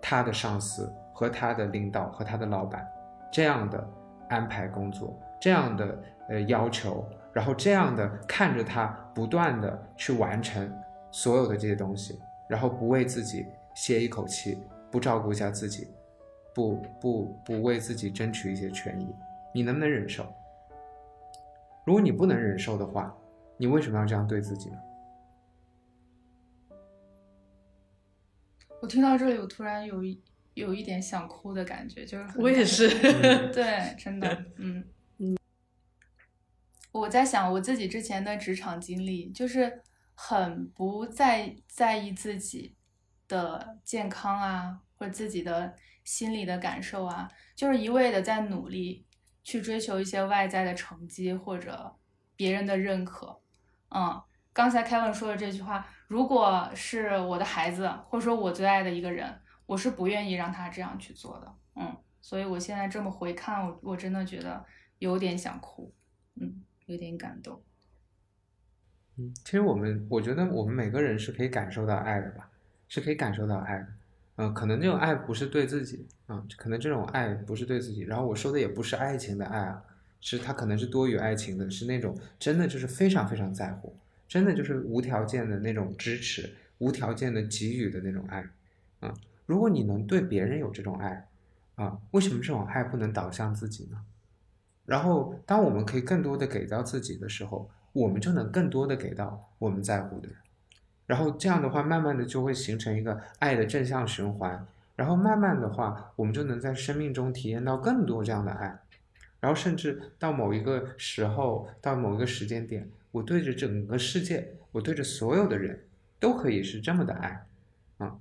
[0.00, 2.86] 他的上司和他的领导和他的老板
[3.28, 3.84] 这样的
[4.28, 10.72] 安排工作，这样的呃要求，然后这样的看着他不断的去完成
[11.10, 14.62] 所有的这些东西，然后不为自己歇一口气，
[14.92, 15.88] 不照顾一下自己？
[16.54, 19.12] 不不不为自己争取一些权益，
[19.52, 20.24] 你能不能忍受？
[21.84, 23.12] 如果你不能忍受的话，
[23.58, 24.76] 你为什么要这样对自己呢？
[28.80, 30.22] 我听到这里，我突然有一
[30.54, 32.88] 有一点想哭的感觉，就是我也是，
[33.52, 34.84] 对， 真的，嗯
[35.18, 35.36] 嗯。
[36.92, 39.82] 我在想我自己之前的职场经历，就是
[40.14, 42.76] 很不在在意自己
[43.26, 45.74] 的健康啊，或者自己的。
[46.04, 49.06] 心理的感受啊，就是一味的在努力
[49.42, 51.94] 去追求一些外在的成绩或者
[52.36, 53.40] 别人的认可。
[53.90, 61.54] 嗯，刚才 Kevin 说的这句话，如果是我的孩子，或者说我最爱的一个人，我是不愿意让他这样去做的。
[61.76, 64.64] 嗯，所以我现在这么回看，我我真的觉得
[64.98, 65.92] 有点想哭，
[66.40, 67.62] 嗯，有点感动。
[69.16, 72.50] 嗯，其实我们，我觉得我们每个人是可以感受到爱的吧，
[72.88, 73.86] 是可以感受到爱的。
[74.36, 78.02] 嗯，可能这种爱不是对自己啊，可能这种爱不是对自己。
[78.02, 79.82] 然后我说的也不是爱情的爱啊，
[80.20, 83.94] 是他可能是多于爱情的，是那种真的就是非常非常在乎，
[84.26, 88.48] 真的就是无条件的那种支持，无条件的给予的那种爱。
[89.00, 89.14] 啊，
[89.46, 91.28] 如果你能对别人有这种爱，
[91.74, 93.98] 啊，为什么这种爱不能导向自己呢？
[94.84, 100.36] 然后，当我们可以更多的给到自己的时候，我们就能更多的给到我们在乎的人。
[101.12, 104.66] 然后这样的话，慢慢的就会形成一个爱的正向循环。
[104.96, 108.78] 然后慢慢的话，我们就能在生命中体验到更多这样的爱。
[109.38, 115.84] 然后甚至到某一个时候，到某一个时间点，我对着整个世界，我对着所有的人
[116.18, 117.44] 都可以是这么的爱
[117.98, 118.16] 啊。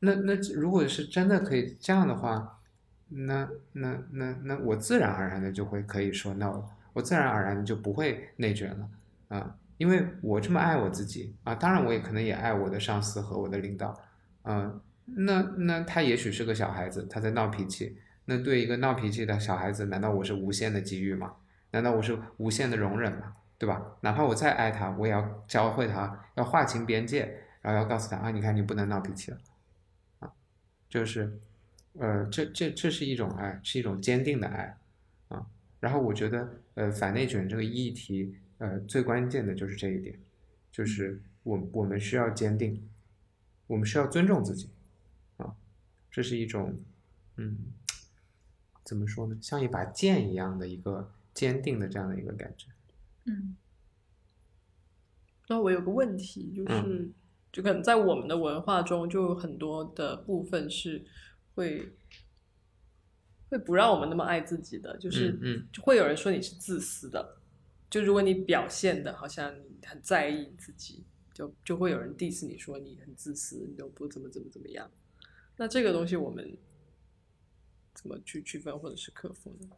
[0.00, 2.58] 那那如果是真的可以这样的话，
[3.08, 8.88] 那那那那我自然而然的就会可以说 no 了，我自然而然的就不会内卷了
[9.28, 9.56] 啊。
[9.76, 13.92] 因为我这么爱我自己啊，当然我也可能也爱我的上司和我的领导，
[14.42, 21.34] 嗯，那那他也许是个小孩子，他在闹脾气，那对一个闹脾气的小孩子，难道我是无限的给予吗？
[21.72, 23.34] 难道我是无限的容忍吗？
[23.58, 23.82] 对吧？
[24.02, 29.38] 哪怕我再爱他，我也要教会他要划清边界，然后要告诉他啊，你看你不能闹脾气了，
[30.20, 30.30] 啊，
[30.88, 31.40] 就是，
[31.98, 34.76] 呃，这这这是一种爱，是一种坚定的爱，
[35.28, 35.46] 啊，
[35.80, 38.36] 然后我觉得，呃，反内卷这个议题。
[38.64, 40.18] 呃，最关键的就是这一点，
[40.72, 42.88] 就是我我们需要坚定，
[43.66, 44.70] 我们需要尊重自己，
[45.36, 45.54] 啊，
[46.10, 46.74] 这是一种，
[47.36, 47.58] 嗯，
[48.82, 49.36] 怎么说呢？
[49.42, 52.68] 像一把剑一样的一个坚定的这样的一个感觉。
[53.26, 53.54] 嗯
[55.46, 57.12] 那我有个问题，就是、嗯
[57.52, 61.04] 就可能在我们的文化中，就有很多的部分是
[61.54, 61.92] 会
[63.50, 67.36] 会不让我们那么爱自己的，就是嗯会有人说你是自私的，
[67.94, 74.90] 就如果你表现的好像你很在意自己，就就会有人 diss 你说你很自私，你都不怎么怎么怎么样。
[75.56, 76.58] 那这个东西我们
[77.94, 79.68] 怎么去区分或者是克服呢？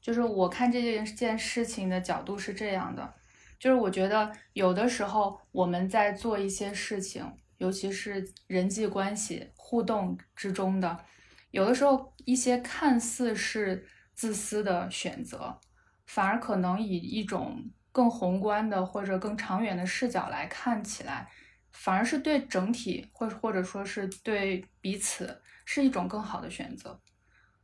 [0.00, 3.12] 就是我看这件件事情的角度是这样的，
[3.58, 7.28] 就是我觉得有的时候我们在做一些事情，
[7.58, 11.04] 尤其是人际关系互动之中的，
[11.50, 13.84] 有的时候一些看似是
[14.14, 15.58] 自私的选择，
[16.06, 21.28] 反而可能以一种更宏观的或者更长远的视角来看起来，
[21.72, 27.00] 反而是对整体或或者说是对彼此是一种更好的选择。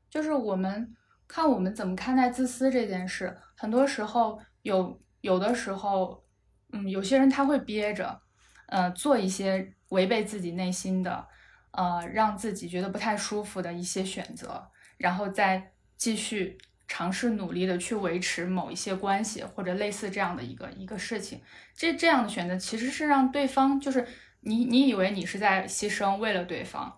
[0.08, 0.94] 就是我们
[1.28, 6.24] 看我们怎么看待自私这件事，很多时候有有的时候，
[6.72, 8.20] 嗯，有些人他会憋着，
[8.66, 11.28] 呃，做一些违背自己内心的，
[11.70, 16.58] 呃，让自己觉得不太舒服的一些选择，然后再继续
[16.92, 21.40] 尝试努力的去维持某一些关系或者类似这样的一个一个事情。
[21.72, 24.04] 这这样的选择其实是让对方就是
[24.40, 26.92] 你你以为你是在牺牲为了对方，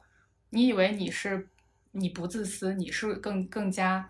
[0.48, 1.46] 你以为你是
[1.90, 4.08] 你不自私，你是更更加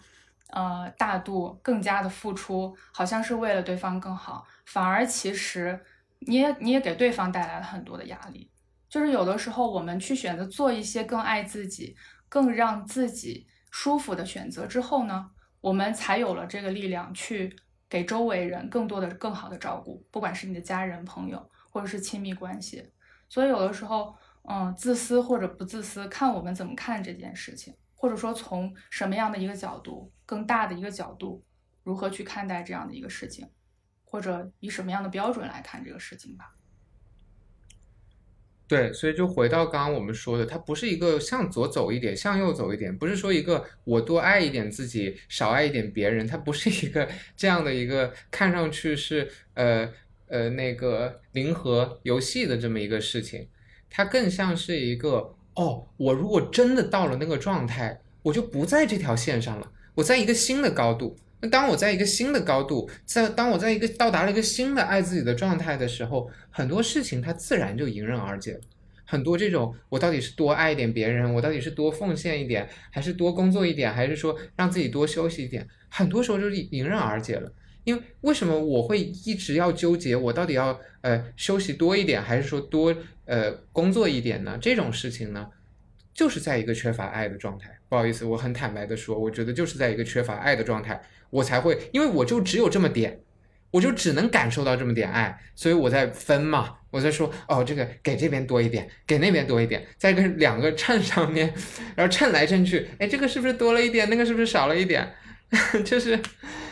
[0.51, 5.81] 呃大度，更加的付出，好像是为了对方更好，反而其实
[6.21, 8.49] 你也你也给对方带来了很多的压力。
[8.89, 11.97] 就是有的时候我们去选择做一些更爱自己、
[12.29, 15.31] 更让自己舒服的选择之后呢，
[15.63, 17.57] 我们才有了这个力量去
[17.89, 22.91] 给周围人更多的、更好的照顾，不管是你的家人、朋友，或者是亲密关系。
[23.29, 31.43] 所以有的时候，嗯，自私或者不自私，看我们怎么看这件事情，或者说从什么样的一个角度、更大的一个角度，
[31.85, 33.49] 如何去看待这样的一个事情，
[34.05, 36.53] 或者以什么样的标准来看这个事情吧。
[38.73, 47.07] 对，所以就回到刚刚我们说的，它不是一个向左走一点，向右走一点，不是说一个我多爱一点自己，少爱一点别人，它不是一个
[47.37, 49.87] 这样的一个看上去是呃
[50.29, 53.47] 呃那个零和游戏的这么一个事情，
[53.91, 61.15] 它更像是一个哦，我如果真的到了那个状态，我就不在这条线上了，我在一个新的高度。
[61.43, 68.61] 那当我在一个新的高度，在当我在一个到达了一个新的爱自己的状态的时候，很多事情它自然就迎刃而解了。
[69.05, 77.53] 很多这种我到底是多爱一点别人，我到底是多奉献一点，还是多工作一点，还是说让自己多休息一点，很多时候就是迎刃而解了。
[77.85, 84.57] 因为为什么我会一直要纠结，我到底要呃休息多一点，还是说多呃工作一点呢？
[84.63, 85.49] 这种事情呢，
[86.15, 87.81] 就是在一个缺乏爱的状态。
[87.93, 93.21] 不好意思，我很坦白的说，我觉得就是在一个缺乏爱的状态，我才会，因为我就只有这么点，
[93.71, 101.53] 我就只能感受到这么点爱，所以我在分嘛，我在说哦，这个给这边多一点，给那边多一点，在跟两个秤上面，
[101.95, 105.07] 然后称来称去，哎，这个是不是多了一点，那个是不是少了一点？
[105.85, 106.19] 就是，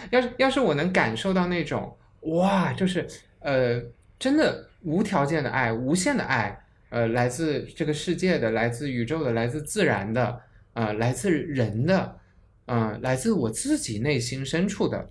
[0.08, 3.06] 要是要是我能感受到那种哇，就是
[3.40, 3.78] 呃，
[4.18, 10.40] 真的无条件的爱，无限的爱，呃，来自这个世界的，来自宇宙的，来自自然的，
[10.80, 12.18] 呃，来自人的，
[12.64, 15.10] 啊、来自我自己内心深处的，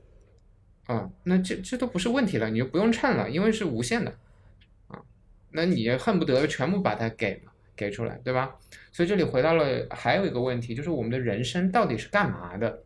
[0.87, 4.11] 啊、那这这都不是问题了，你就不用称了，因为是无限的，
[4.87, 4.99] 啊，
[5.51, 7.39] 那你恨不得全部把它给
[7.75, 8.55] 给出来，对吧？
[8.91, 12.81] 所以这里回到了还有一个问题，就是我们的人生到底是干嘛的？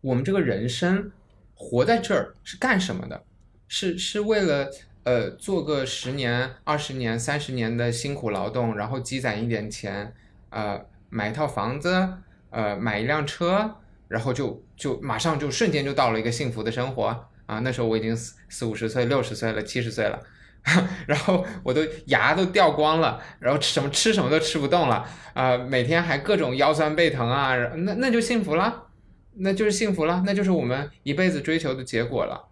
[0.00, 1.12] 我们这个人生
[1.54, 3.22] 活在这儿是干什么的？
[3.68, 4.70] 是是为了
[5.02, 10.14] 呃做个十年、二十年、三十年的辛苦劳动，然后积攒一点钱，
[10.48, 12.08] 呃，买一套房子，
[12.50, 13.76] 呃，买一辆车，
[14.08, 17.58] 然后就就马上就瞬间就到了一个幸福的生活啊！
[17.58, 20.18] 那时候我已经四四五十岁、六十岁了、七十岁了。
[21.06, 28.88] 然后我都牙都掉光了，然后什么吃什么都吃不动了，啊、每天还各种腰酸背疼啊，那那就幸福了，
[29.36, 32.44] 那就是幸福了，那就是我们一辈子追求的结果了，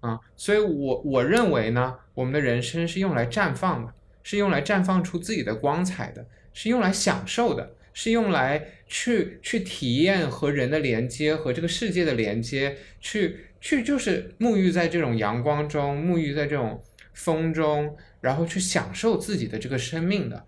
[0.00, 7.72] 啊，所以我我认为呢，我们的人生是用来绽放的，是用来绽放出自己的光彩的，是用来享受的，
[8.02, 16.82] 是用来去去体验和人的连接和这个世界的连接，去去就是沐浴在这种阳光中，沐浴在这种
[17.12, 20.46] 风中，然后去享受自己的这个生命的。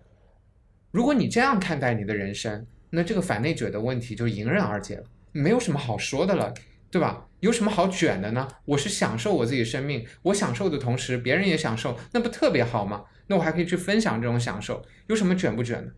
[0.89, 6.51] 如果你这样看待你的人生，那这个反内卷的问题就迎刃而解了，没有什么好说的了。
[6.89, 7.27] 对吧？
[7.39, 8.47] 有什么好卷的呢？
[8.65, 13.03] 我是享受我自己生命，我享受的同时，别人也享受，那不特别好吗？
[13.27, 15.91] 那我还可以去分享这种享受，有什么卷不卷的？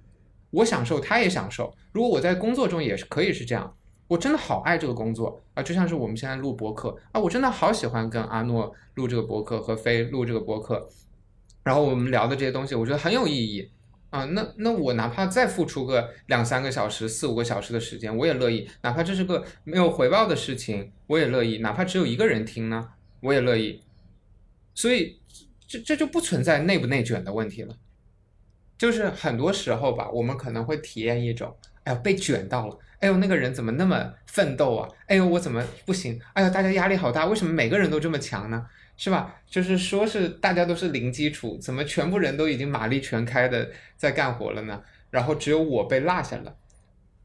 [0.51, 1.75] 我享受，他也享受。
[1.91, 3.75] 如果我在工作中也是可以是这样，
[4.07, 10.87] 我真的好爱这个工作啊，就像是我们现在录播客啊，我真的好喜欢跟阿诺录这个播客和飞录这个播客，
[11.63, 13.71] 然后我们聊的这些东西，我觉得很有意义
[14.11, 14.23] 啊。
[14.25, 18.69] 那那我哪怕再付出个两三个小时、四五个小时的时间，我也乐意。
[18.83, 21.57] 哪怕这是个没有回报的事情，我也乐意。
[21.57, 22.89] 哪怕只有一个人听呢，
[23.21, 23.81] 我也乐意。
[24.75, 25.19] 所以
[25.67, 27.75] 这这就不存在内不内卷的问题了。
[28.77, 34.89] 就是很多时候吧，我们可能会体验一种，哎呦被卷到了，哎呦那个人怎么那么奋斗啊？
[35.07, 36.19] 哎呦我怎么不行？
[36.33, 38.65] 哎呦大家压力好大，为什么每个人都这么强呢？
[38.97, 39.35] 是吧？
[39.45, 44.81] 就是说是大家都是零基础，怎么全部人都已经马力全开的在干活了呢？
[45.09, 46.55] 然后只有我被落下了，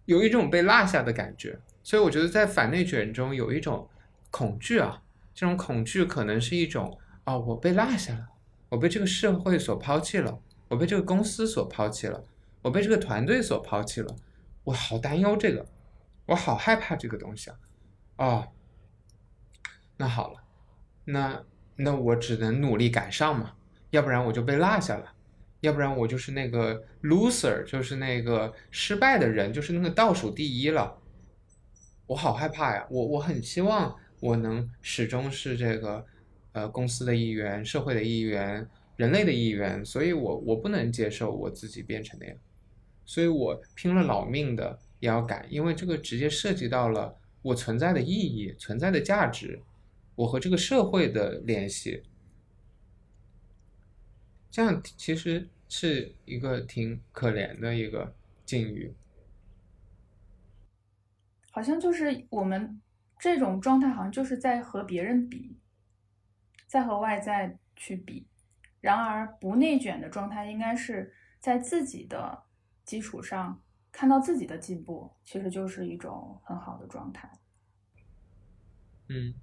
[0.05, 1.59] 有一种被落下的感觉。
[1.83, 3.89] 所以我觉得在反内卷中有一种
[4.31, 5.01] 恐惧啊，
[5.35, 8.29] 这种恐惧可能是一种，哦我被落下了，
[8.69, 10.39] 我被这个社会所抛弃了。
[10.71, 12.23] 我被这个公司所抛弃了，
[12.63, 14.17] 我被这个团队所抛弃了，
[14.63, 15.67] 我好担忧这个，
[16.27, 17.59] 我好害怕这个东西啊！
[18.17, 18.49] 哦，
[19.97, 20.41] 那好了，
[21.07, 21.45] 那
[21.75, 23.55] 那我只能努力赶上嘛，
[23.91, 25.13] 要不然我就被落下了，
[25.59, 30.97] 要不然我就是那个 loser，就是那个失败的人，就是那个倒数第一了。
[32.07, 32.87] 我好害怕呀！
[32.89, 36.07] 我我很希望我能始终是这个
[36.53, 38.69] 呃公司的一员，社会的一员。
[39.01, 42.37] 人类的意愿，所以我我不能接受我自己变成那样，
[43.07, 49.63] 所以我拼了老命的也要改，因为这个直接涉及到了我存在的意义、存在的价值，
[50.15, 52.03] 我和这个社会的联系，
[54.51, 58.93] 这样其实是一个挺可怜的一个境遇。
[61.53, 62.79] 好像就是我们
[63.19, 65.57] 这种状态，好像就是在和别人比，
[66.67, 68.27] 在和外在去比。
[68.81, 72.43] 然而，不内卷的状态应该是在自己的
[72.85, 73.61] 基础上
[73.93, 77.31] 看到自己的进步，其实就是一种很好的状态。
[79.09, 79.35] 嗯，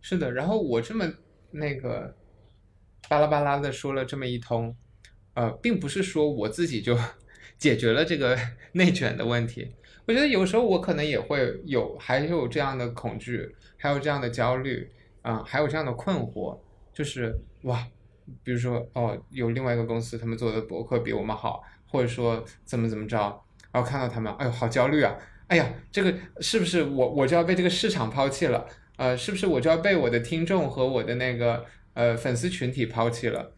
[0.00, 0.32] 是的。
[0.32, 1.04] 然后我这么
[1.50, 2.16] 那个
[3.08, 4.74] 巴拉巴拉的说了这么一通，
[5.34, 6.98] 呃，并不是说我自己就
[7.58, 8.36] 解决了这个
[8.72, 9.74] 内卷的问题。
[10.06, 14.90] 我觉得有时候我可能也会有，还有这样的恐惧，还有这样的焦虑，
[15.20, 16.58] 啊，还有这样的困惑。
[16.92, 17.86] 就是哇，
[18.42, 23.18] 比如说哦，有另外一个公司，他们做的博客比我们好，或者说怎么怎么着，
[23.70, 25.16] 然后看到他们，哎呦，好焦虑啊！
[25.48, 28.66] 哎呀，这个是不是我我就要被这个市场抛弃了？
[28.96, 33.52] 呃，是不是我就要被我的听众和我的那个呃粉丝群体抛弃了？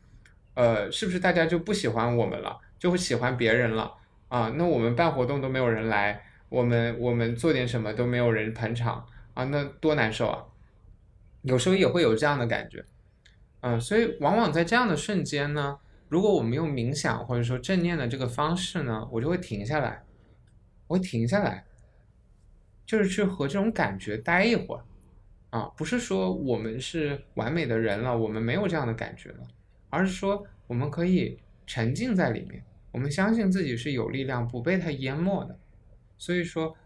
[0.54, 3.92] 呃，是不是大家就不喜欢我们了，就会喜欢别人了？
[4.28, 10.44] 啊，那我们办活动都没有人来，我们我们做点什么都没有人捧场啊，那多难受啊！
[11.42, 12.84] 有时候也会有这样的感觉。
[13.66, 15.78] 嗯，所以往往在这样的瞬间呢，
[16.10, 20.04] 如果我们用冥想或者说正念的这个方式呢，我就会停下来，
[20.86, 21.64] 我会停下来，
[22.84, 24.84] 就是去和这种感觉待一会儿，
[25.48, 29.38] 啊，不是说我们是完美的人了，我们没有这样的感觉了，
[29.88, 32.62] 而是说我们可以沉浸在里面，
[32.92, 35.58] 我们相信自己是有力量，不被它淹没的，
[36.18, 36.76] 所以说，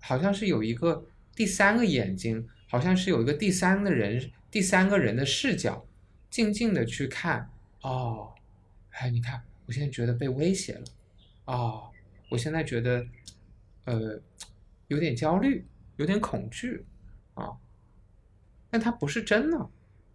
[0.00, 1.04] 好像是有一个
[1.36, 5.84] 第三个眼睛，好像是有一个第三个人，第三个人的视角。
[6.32, 7.46] 静静的去看，
[7.82, 8.32] 哦，
[8.92, 10.84] 哎，你看，我现在觉得被威胁了，
[11.44, 11.90] 哦，
[12.30, 13.06] 我现在觉得，
[13.84, 14.18] 呃，
[14.88, 15.66] 有点焦虑，
[15.98, 16.86] 有点恐惧，
[17.34, 17.52] 啊，
[18.70, 19.68] 但它不是真的，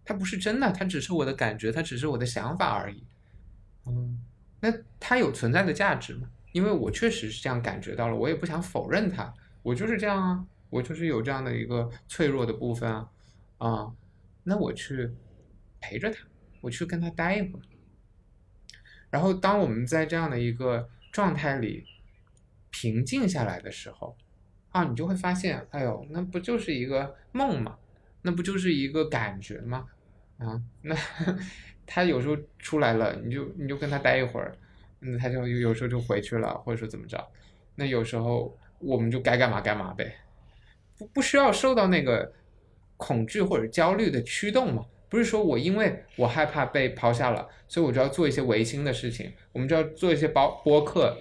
[0.04, 3.00] 它不是真的，它只是我的感觉，它只是我的想法而已，
[3.86, 4.20] 嗯，
[4.58, 6.28] 那它有存在的价值吗？
[6.50, 13.08] 因为我确实是这样感觉到了，我也不想否认它，我就是这样啊，我就是有这样的一个脆弱的部分啊，
[13.58, 13.92] 啊，
[14.42, 15.08] 那我去。
[15.80, 16.18] 陪着他，
[16.60, 17.62] 我去跟他待一会儿。
[19.10, 21.84] 然后，当我们在这样的一个状态里
[22.70, 24.16] 平静下来的时候，
[24.70, 27.78] 啊，你就会发现，哎呦，那不就是一个梦吗？
[28.22, 29.86] 那不就是一个感觉吗？
[30.38, 30.94] 啊，那
[31.86, 34.54] 他有时候出来了，你就你就跟他待一会儿，
[35.00, 37.26] 那他就有时候就回去了，或者说怎么着？
[37.76, 40.16] 那有时候我们就该干嘛干嘛呗，
[40.98, 42.30] 不不需要受到那个
[42.98, 44.84] 恐惧或者焦虑的驱动嘛。
[45.08, 51.16] 不是说我因为我害怕被抛下了，所以我就要做一些违心的事情，我们就要做一些播播客，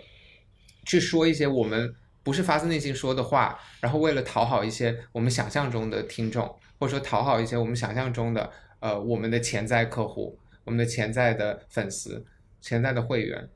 [0.85, 6.45] 去说一些我们不是发自内心说的话，然后为了讨好一些我们想象中的听众，
[6.79, 12.25] 或者说讨好一些我们想象中的呃我们的潜在客户、我们的潜在的粉丝、
[12.59, 13.49] 潜在的会员，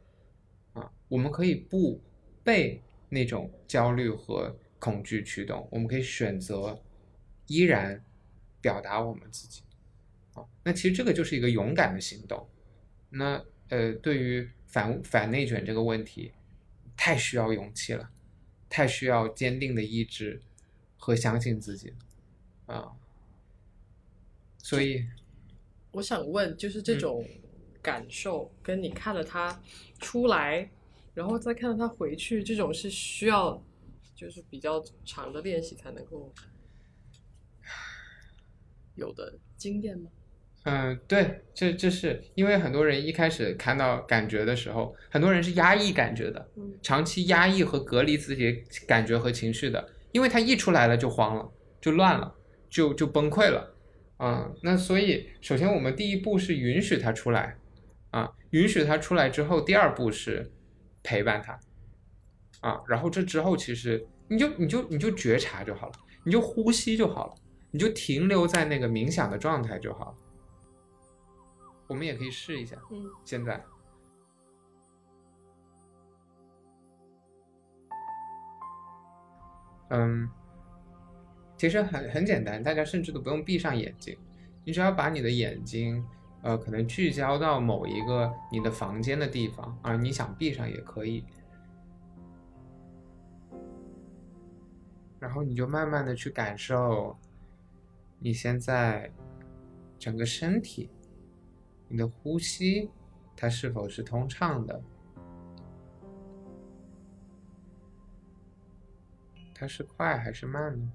[0.73, 2.01] 啊，我们可以不
[2.43, 6.81] 被那种焦虑和恐惧驱动，我们可以选择
[7.47, 8.01] 依然
[8.61, 9.61] 表达我们自己。
[10.63, 12.47] 啊，那其实这个就是一个勇敢的行动。
[13.09, 16.31] 那呃，对于反反内卷这个问题，
[16.95, 18.09] 太需要勇气了，
[18.69, 20.41] 太需要坚定的意志
[20.97, 21.93] 和相信自己
[22.65, 22.91] 啊。
[24.59, 25.05] 所以，
[25.91, 27.25] 我想问，就是这种
[27.81, 29.61] 感受，跟你看了他
[29.99, 30.69] 出来，
[31.13, 33.61] 然后再看到他回去，这种是需要
[34.15, 36.31] 就是比较长的练习才能够
[38.95, 40.11] 有的经验吗？
[40.63, 46.47] 嗯，对，这这是因为很多人一开始看到感觉的时候，很多人是压抑感觉的，
[46.83, 51.51] 长期压抑和隔离自己感觉和情绪的，因为他一出来了就慌了，
[51.81, 52.35] 就乱了，
[52.69, 53.75] 就就崩溃了，
[54.17, 57.57] 啊，那所以首先我们第一步是允许他出来，
[58.11, 60.51] 啊，允许他出来之后，第二步是
[61.01, 61.59] 陪伴他，
[62.59, 65.93] 啊，然后这之后其实你就你就你就觉察就好了，
[66.23, 67.33] 你就呼吸就好了，
[67.71, 70.15] 你就停留在那个冥想的状态就好了。
[71.91, 72.77] 我们也可以试一下。
[72.89, 73.61] 嗯，现在，
[79.89, 80.29] 嗯，
[81.57, 84.17] 其实很很简单，大家甚至都不用闭上眼睛，
[84.63, 86.01] 你只要把你的眼睛，
[86.43, 91.25] 呃，可能聚焦到某一个你的房间的地方啊，你想闭上也可以，
[95.19, 97.17] 然后你就慢慢的去感受
[98.17, 99.11] 你现在
[99.99, 100.89] 整个身体。
[101.91, 102.89] 你的呼吸，
[103.35, 104.81] 它是否是通畅的？
[109.53, 110.91] 它是快还是慢呢？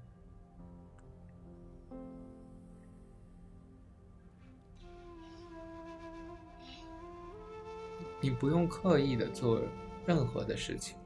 [8.19, 9.61] 你不用刻意的做
[10.07, 10.97] 任何的事情，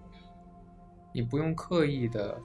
[1.13, 2.41] 你不用刻意的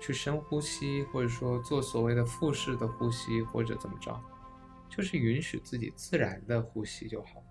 [0.00, 4.20] 去深呼吸，或者说做所谓的腹式的呼吸，或者怎么着。
[4.96, 7.42] 就是允许自己自然的呼吸就好。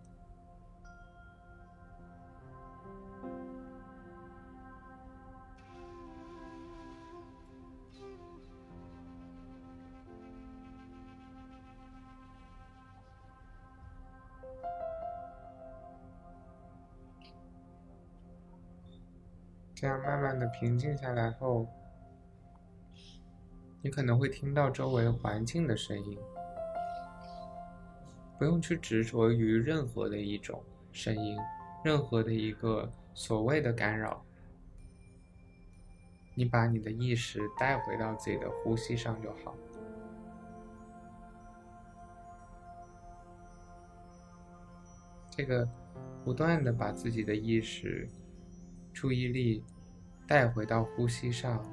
[19.75, 21.67] 这样慢慢的平静下来后，
[23.83, 26.17] 你可能会听到周围环境的声音。
[28.37, 30.61] 不用去执着于任何的一种
[30.91, 31.37] 声音，
[31.83, 34.23] 任何的一个所谓的干扰。
[36.35, 39.55] 你把你的意识带回到自己的呼吸上就好。
[45.29, 45.67] 这个
[46.23, 48.09] 不断的把自己的意识、
[48.93, 49.63] 注意力
[50.27, 51.63] 带回到呼吸上，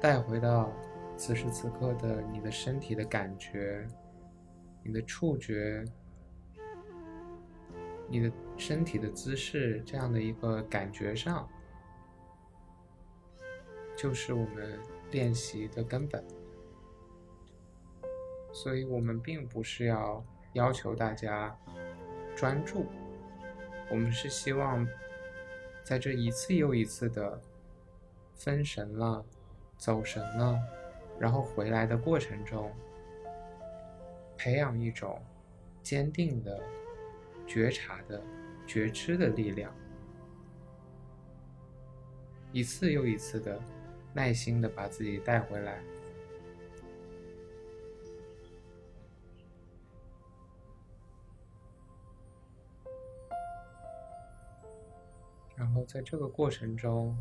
[0.00, 0.72] 带回到
[1.16, 3.86] 此时此刻的你的身体的感觉。
[4.82, 5.84] 你的触觉，
[8.08, 11.48] 你的身体的姿势，这样的一个感觉上，
[13.96, 16.24] 就是我们练习的根本。
[18.52, 20.24] 所以，我们并不是要
[20.54, 21.56] 要求大家
[22.34, 22.86] 专注，
[23.90, 24.86] 我们是希望
[25.84, 27.40] 在这一次又一次的
[28.34, 29.24] 分神了、
[29.76, 30.58] 走神了，
[31.18, 32.72] 然后回来的过程中。
[34.42, 35.22] 培养一种
[35.82, 36.58] 坚定的
[37.46, 38.22] 觉察的
[38.66, 39.70] 觉知的力量，
[42.50, 43.60] 一次又一次的
[44.14, 45.82] 耐心的把自己带回来，
[55.54, 57.14] 然后在这个过程中，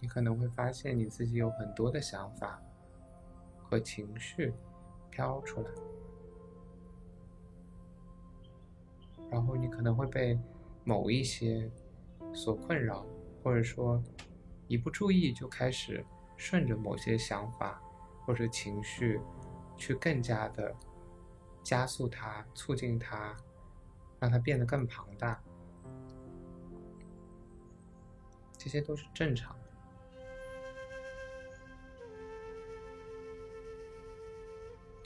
[0.00, 2.62] 你可能会发现你自己有很多的想法
[3.62, 4.52] 和情绪。
[5.10, 5.70] 飘出来，
[9.30, 10.38] 然后你可能会被
[10.84, 11.70] 某一些
[12.34, 13.04] 所困扰，
[13.42, 14.02] 或者说
[14.68, 16.04] 一不注意就开始
[16.36, 17.80] 顺着某些想法
[18.24, 19.20] 或者情绪
[19.76, 20.74] 去更加的
[21.62, 23.36] 加速它、促进它，
[24.20, 25.42] 让它变得更庞大，
[28.56, 29.56] 这些都是正常。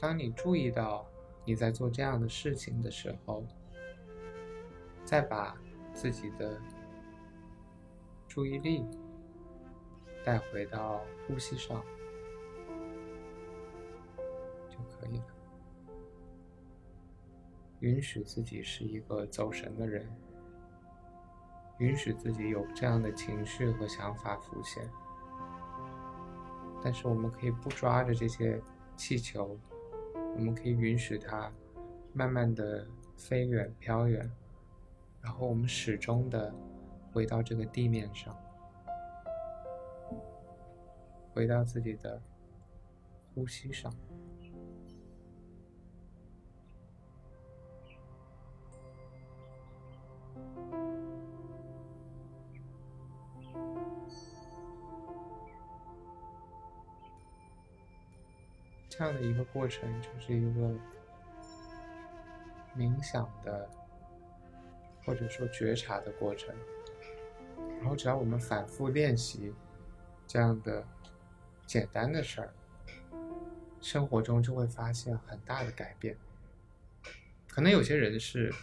[0.01, 1.05] 当你注意到
[1.45, 3.45] 你在做这样的事情的时候，
[5.05, 5.55] 再把
[5.93, 6.59] 自己的
[8.27, 8.83] 注意力
[10.25, 11.83] 带回到呼吸上
[14.67, 15.25] 就可以了。
[17.81, 20.11] 允许自己是一个走神的人，
[21.77, 24.83] 允许自己有这样的情绪和想法浮现，
[26.83, 28.59] 但是我们可以不抓着这些
[28.95, 29.59] 气球，
[30.35, 31.51] 我们可以允许它
[32.13, 34.29] 慢慢的飞远飘远，
[35.21, 36.53] 然后我们始终的
[37.11, 38.35] 回到这个地面上，
[41.33, 42.21] 回到自己的
[43.33, 43.93] 呼吸上。
[59.01, 60.75] 这样的一个过程，就是一个
[62.77, 63.67] 冥想的，
[65.03, 66.53] 或者说觉察的过程。
[67.79, 69.55] 然后，只要我们反复练习
[70.27, 70.85] 这样的
[71.65, 72.53] 简单的事儿，
[73.81, 76.15] 生活中就会发现很大的改变。
[77.49, 78.53] 可能有些人是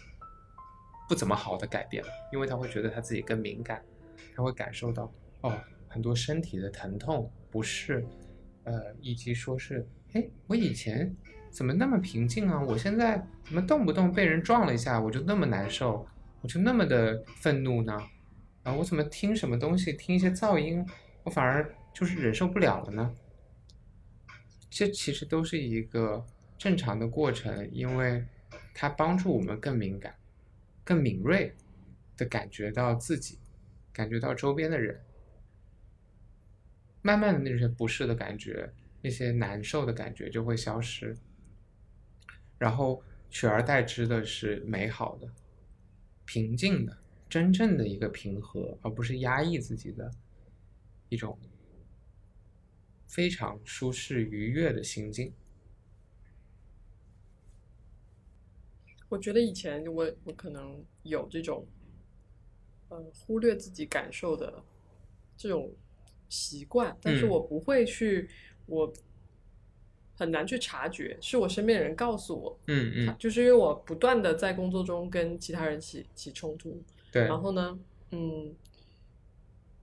[1.09, 3.85] 不怎么好的改变，因为他会觉得他自己更敏感，
[4.37, 5.59] 他会感受到哦
[5.89, 8.07] 很多身体的疼痛、不适，
[8.63, 9.85] 呃，以及说是。
[10.13, 11.15] 哎，我以前
[11.51, 12.61] 怎么那么平静啊？
[12.63, 16.07] 我现在怎么动不动被人撞了一下，我就那么难受，
[16.41, 17.97] 我就那么的愤怒呢？
[18.63, 20.85] 啊，我怎么听什么东西，听一些噪音，
[21.23, 23.15] 我反而就是忍受不了了呢？
[24.71, 26.25] 这其实都是一个
[26.57, 28.25] 正常的过程，因为
[28.75, 30.15] 它帮助我们更敏感、
[30.85, 31.55] 更敏锐
[32.17, 33.39] 的感觉到自己，
[33.93, 35.01] 感觉到周边的人，
[37.03, 38.71] 慢慢的那些不适的感觉。
[39.01, 41.17] 那些难受的感觉就会消失，
[42.59, 45.33] 然后取而代之的是美好的、
[46.25, 50.11] 平静的、真正的一个平和，而不是压抑自己的
[51.09, 51.39] 一种
[53.07, 55.33] 非常舒适愉悦的心境。
[59.09, 61.65] 我觉得以前我我可能有这种，
[62.89, 64.65] 呃，忽略自己感受的
[65.37, 65.73] 这种
[66.29, 68.29] 习惯，但是我不会去。
[68.69, 68.93] 我
[70.15, 77.79] 很难去察觉，是我身边的人告诉我，嗯嗯，就是因为我不断的在工作中跟其他人起起冲突，对，然后呢，
[78.11, 78.53] 嗯，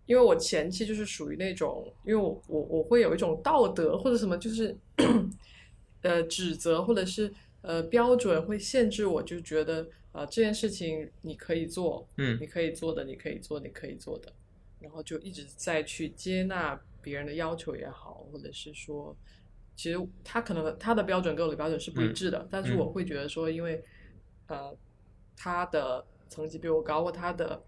[0.05, 4.75] 因为我前期就是属于那种，因为我我我会有一种道德或者什么，就是
[6.01, 14.33] 呃指责或者是呃标准会限制我，就觉得啊这件事情你可以做，嗯，你可以做的，你可以做，你可以做的，
[14.81, 16.79] 然后就一直在去接纳。
[17.06, 19.16] 别人的要求也好，或者是说，
[19.76, 23.84] 其实他可能他的标准跟我的标准是不一致的，但是我会觉得说，因为
[24.47, 24.76] 呃，
[25.38, 27.64] 他的层级比我高，或他的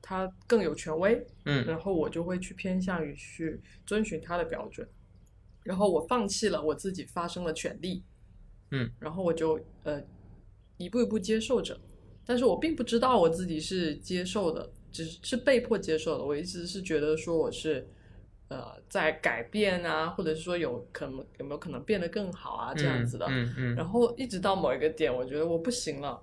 [0.00, 4.88] 他更有权威，嗯，然后我就会去偏向于去遵循他的标准，
[5.64, 8.04] 然后我放弃了我自己发声的权利，
[8.70, 10.00] 嗯，然后我就呃
[10.76, 11.76] 一步一步接受着，
[12.24, 17.84] 但是我并不知道我自己是接受的，只是是被迫接受的，我一直是觉得说我是。
[18.52, 23.24] 呃，在改变啊，或者是说有可能有没有可能变得更好啊，这样子的。
[23.30, 23.74] 嗯嗯。
[23.74, 26.20] 然后一直到某一个点，我觉得我不行了，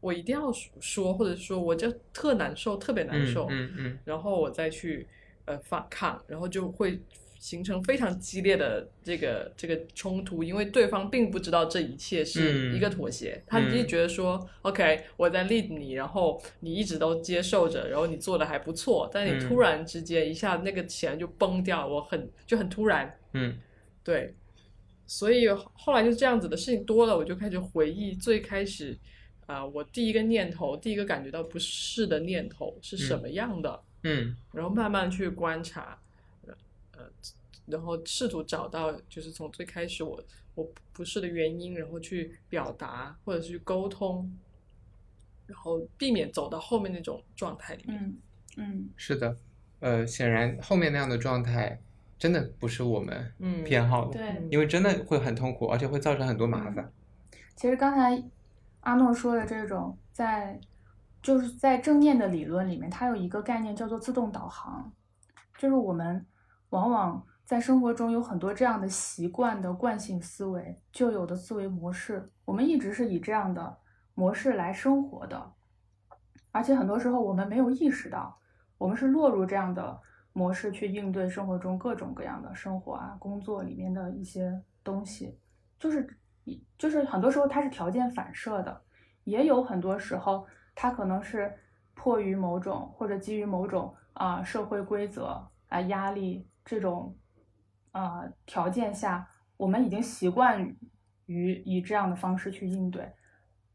[0.00, 3.46] 我一定要说，或者说我就特难受，特别难受。
[3.50, 3.98] 嗯嗯。
[4.04, 5.06] 然后我再去
[5.46, 7.00] 呃反抗，然后就会。
[7.38, 23.56] 形成非常激烈的这个这个冲突，因为对方并不知道这一切是一个妥协，他只是觉得说，OK，我在 lead 你，然后你一直都接受着，然后你做的还不错，但你突然之间一下那个钱就崩掉，我很就很突然，嗯，
[24.02, 24.34] 对，
[25.06, 28.98] 所以后来就这样子的事情多了，我就开始回忆最开始
[29.46, 35.96] 啊，我第一个念头，第一个感觉到不适的念头是什么样的，嗯，然后慢慢去观察。
[37.66, 40.22] 然后试图找到，就是从最开始我
[40.54, 44.30] 我不是的原因，然后去表达或者是沟通，
[45.46, 47.98] 然后避免走到后面那种状态里面。
[48.02, 48.16] 嗯
[48.56, 49.36] 嗯，是的，
[49.80, 51.80] 呃，显然后面那样的状态
[52.18, 53.32] 真的不是我们
[53.64, 56.92] 偏好的，对，因为真的会很痛苦，而且会造成很多麻烦。
[57.54, 58.20] 其实刚才
[58.80, 60.58] 阿诺说的这种，在
[61.22, 64.90] 就是在正念的理论里面，它有一个概念叫做自动导航，
[65.56, 66.24] 就是我们
[66.70, 67.24] 往往。
[67.44, 73.78] 在生活中有很多这样的习惯的惯性思维、旧有的思维模式，我们一直是以这样的
[74.12, 75.50] 模式来生活的，
[76.52, 78.38] 而且很多时候我们没有意识到，
[78.76, 79.98] 我们是落入这样的
[80.34, 85.38] 模式去应对生活中各种各样的生活啊、工作里面的一些东西，
[85.78, 86.06] 就是
[86.76, 88.82] 就是很多时候它是条件反射的，
[89.24, 91.50] 也有很多时候它可能是
[91.94, 97.16] 迫于某种或者基于某种啊社会规则啊压力这种。
[97.92, 100.62] 呃，条件下，我们已经习惯
[101.24, 103.10] 于以这样的方式去应对。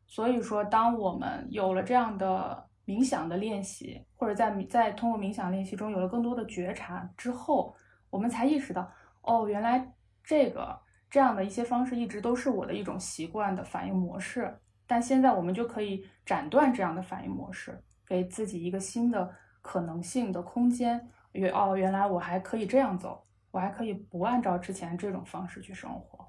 [0.06, 7.76] 所以说，当我们有了这样的冥想的练习，或者在在通过冥想练习中有了更多的觉察之后，
[8.12, 8.90] 我们才意识到，
[9.24, 10.80] 哦，原来这个
[11.10, 21.10] 这样的一些方式一直都是我的一种习惯的反应模式，但现在我们就可以斩断这样的反应模式，给自己一个新的可能性的空间。
[21.34, 26.26] 原哦，原来我还可以这样走，我还可以不按照之前这种方式去生活。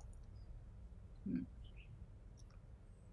[1.26, 1.46] 嗯，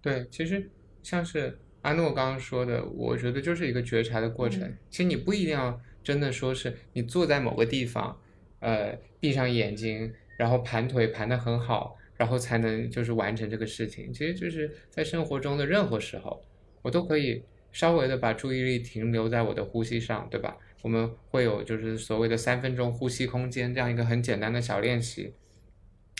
[0.01, 0.69] 对，其实
[1.03, 4.75] 像是阿诺刚刚说的，我觉得就是一个觉察的过程。
[4.89, 8.19] 其实你不一定要真的说是你坐在某个地方，
[8.59, 14.11] 呃，闭上眼睛，然后盘腿盘的很好，然后才能就是完成这个事情。
[14.13, 16.41] 其实就是在生活中的任何时候，
[16.81, 20.57] 我都可以稍微的把注意力停留在我的呼吸上，对吧？
[20.81, 25.33] 我们会有就是所谓的三分钟呼吸空间这样一个很简单的小练习。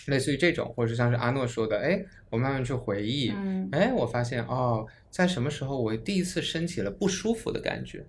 [0.06, 8.04] 类似于这种，或者是像是阿诺说的，哎，我慢慢去回忆，嗯哎，我发现哦，在什么时候我第一次升起了不舒服的感觉，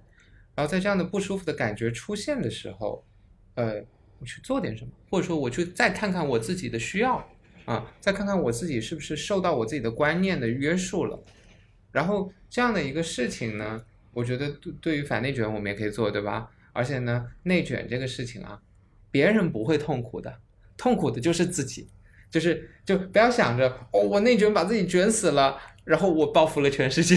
[0.55, 3.05] 然后在这样的不舒服的感觉出现的时候，
[3.53, 3.75] 呃，
[4.17, 7.23] 我去做点什么，或者说我去再看看我自己的需要
[7.65, 11.23] 啊，再看看我自己是不是受到我自己的观念的约束了，
[11.91, 16.49] 然后这样的一个事情呢，我觉得对对于反内卷我们也可以做，对吧？
[16.72, 18.59] 而且呢，内卷这个事情啊，
[19.11, 20.34] 别人不会痛苦的。
[20.76, 21.88] 痛苦的就是自己，
[22.32, 27.16] 就是就不要想着哦，我内卷把自己卷死了，然后我报复了全世界，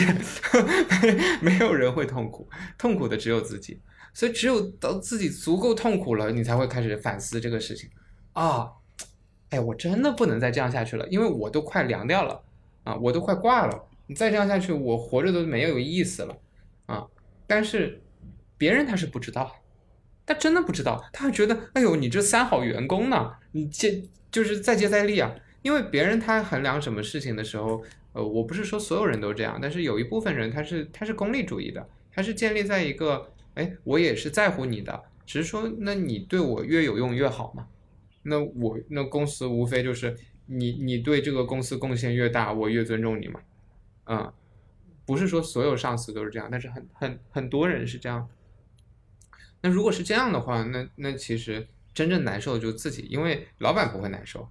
[1.41, 3.81] 没有人会痛苦，痛苦的只有自己。
[4.13, 7.91] 所以只有到自己足够痛苦了，你才会开始反思这个事情
[8.33, 8.71] 啊，
[9.51, 12.43] 哎，我真的不能再这样下去了，因为我都快凉掉了
[12.85, 16.37] 啊，我都快挂了，你再这样下去，我活着都没有意思了
[16.87, 17.07] 啊。
[17.47, 18.01] 但是
[18.57, 19.62] 别人他是不知道。
[20.28, 25.32] 他真的不知道，他还觉得，哎呦，你这三好员工呢，你接就是再接再厉啊。
[25.62, 27.80] 因为别人他衡量什么事情的时候，
[28.12, 37.68] 呃，我不是说所有人都这样，但是有一部分人他是他是功利主义的，他是建立在一个，哎，我也是在乎你的，只是说，那你对我越有用越好嘛。
[38.24, 40.16] 那我那公司无非就是
[40.47, 43.41] 你你对这个公司贡献越大，我越尊重你嘛。
[44.07, 44.32] 嗯，
[45.07, 48.29] 不是说所有上司都是这样，但是很很很多人是这样。
[49.63, 54.49] 那如果是这样的话，那那其实真正难受的就是自己，因为老板不会难受，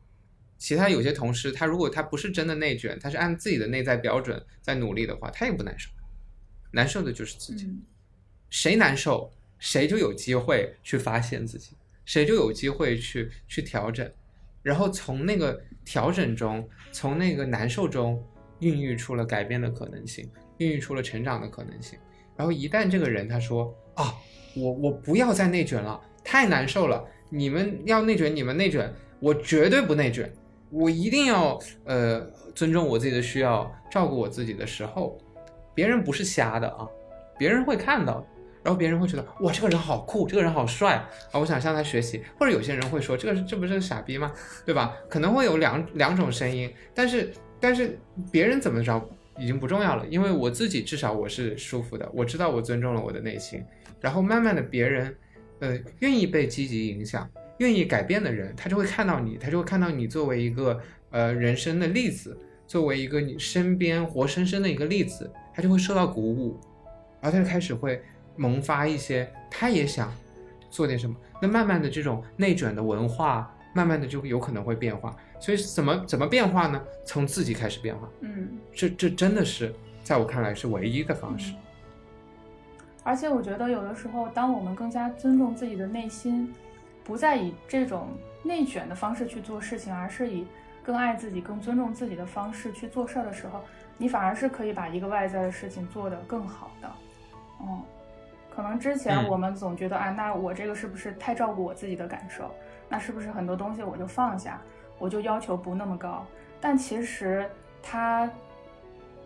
[0.58, 5.92] 其他有些同事他如果他不是真的内卷，他是按自己的内在标准在努力的话，他也不难受，
[6.72, 7.70] 难受的就是自己。
[8.50, 11.76] 谁难受，谁就有机会去发现自己，
[12.06, 14.10] 谁就有机会去去调整，
[14.64, 18.26] 然后从那个调整中，从那个难受中
[18.60, 21.98] 孕育出了改变的可能性，孕育出了成长的可能性。
[22.36, 24.14] 然后一旦这个人他说啊。
[24.58, 27.04] 我我不要再内卷了，太难受了。
[27.30, 28.90] 你们要内卷，你们内卷，
[29.20, 30.32] 我绝对不内卷。
[30.70, 32.22] 我一定要呃
[32.54, 35.18] 尊重我自己的需要，照顾我自己的时候，
[35.74, 36.88] 别人不是瞎的啊，
[37.38, 38.26] 别人会看到，
[38.64, 42.24] 然后别人会觉得哇这个人好酷，这个人好帅啊，我想向他学习。
[42.40, 44.32] 或者有些人会说这个这不是傻逼吗？
[44.66, 44.96] 对吧？
[45.10, 48.00] 可能会有两两种声音，但是但是
[48.32, 49.06] 别人怎么着
[49.38, 53.64] 已经不重要了，因为我自己至少我是舒服的，我知道我尊重了我的内心。
[54.02, 55.16] 然后慢慢的，别人，
[55.60, 60.80] 呃，愿意被积极影响、愿意改变的人，他就会看到你，他就会看到你作为一个
[61.10, 66.60] 呃人生的例子，作为一个你身边活生生的一个例子，他就会受到鼓舞，
[67.20, 68.02] 然后他就开始会
[68.36, 70.14] 萌发一些，他也想
[70.70, 71.16] 做点什么。
[71.42, 75.16] 那慢慢的，这种内卷的文化，慢慢的就有可能会变化。
[75.46, 76.82] 所以怎么怎么变化呢？
[77.06, 78.10] 从自己开始变化。
[78.22, 79.72] 嗯，这这真的是
[80.04, 81.54] 在我看来是唯一的方式。
[83.04, 86.52] 而且我觉得，有的时候，当我们更加尊重自己的内心，
[87.04, 88.08] 不再以这种
[88.42, 90.48] 内卷的方式去做事情，而是以
[90.84, 93.62] 更爱自己、更尊重自己的方式去做事儿的时候，
[94.00, 96.92] 你反而是可以把一个外在的事情做得更好的。
[97.62, 97.84] 嗯，
[98.50, 102.50] 可能之前我们总觉得，啊，那我这个是不是太照顾我自己的感受？
[102.90, 104.60] 那是不是很多东西我就放下，
[105.00, 106.26] 我就要求不那么高？
[106.60, 107.50] 但其实
[107.82, 108.30] 他。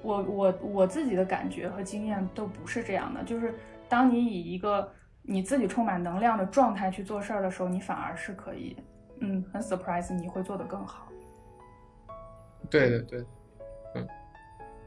[0.02, 3.54] 我我我自己的感觉和经验都不是这样的，就是
[3.90, 4.90] 当你以一个
[5.22, 8.78] 你自己充满能量的状态去做事儿的时候，你反而是可以，
[9.20, 11.10] 嗯，很 surprise，你会做得更好。
[12.70, 13.26] 对的，对，
[13.96, 14.08] 嗯，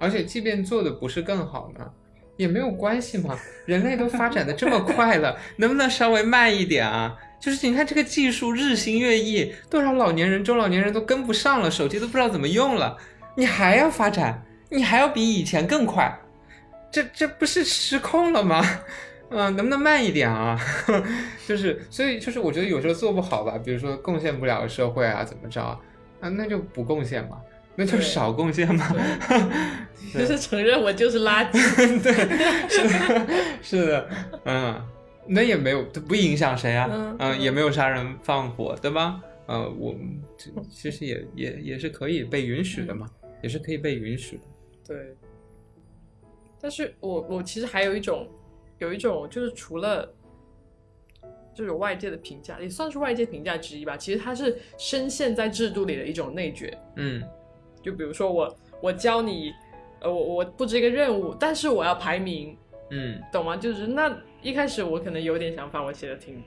[0.00, 1.92] 而且即便做的不是更好呢，
[2.38, 7.14] 也没有关系嘛，人类都发展的这么快了，能不能稍微慢一点啊？
[7.42, 12.96] 就是你看这个技术日新月异，多少老年人、中老年人都跟不上了，手机都不知道怎么用了，
[13.36, 14.40] 你还要发展？
[14.70, 16.16] 你还要比以前更快，
[16.92, 18.64] 这这不是失控了吗？
[19.30, 20.56] 嗯，能不能慢一点啊？
[21.48, 25.60] 就是，所以就是，我觉得有时候做不好吧，比如说贡献不了社会啊，怎么着
[26.20, 26.28] 啊？
[26.28, 27.38] 那就不贡献嘛，
[27.74, 28.94] 那就少贡献嘛。
[30.14, 32.02] 就是承认我就是垃圾。
[32.02, 32.12] 对，
[32.68, 33.26] 是的，
[33.62, 34.08] 是的，
[34.44, 34.80] 嗯，
[35.26, 39.22] 那也没有，不影响谁啊，嗯，也没有杀人放火，对吧？
[39.46, 39.94] 呃，我
[40.36, 43.10] 这其实也也也是可以被允许的嘛，
[43.42, 44.42] 也是可以被允许的。
[44.86, 45.16] 对，
[46.60, 48.26] 但是我我其实还有一种，
[48.78, 50.08] 有一种就是除了
[51.54, 53.96] 这种外界的评价，也算是外界评价之一吧。
[53.96, 56.76] 其实它是深陷在制度里的一种内卷。
[56.96, 57.22] 嗯
[57.82, 59.52] 就比如说我我教你，
[60.00, 62.56] 呃，我我布置一个任务，但是我要排名，
[62.90, 63.56] 嗯懂吗？
[63.56, 66.42] 就是那一开始我可能有点想法，我写的挺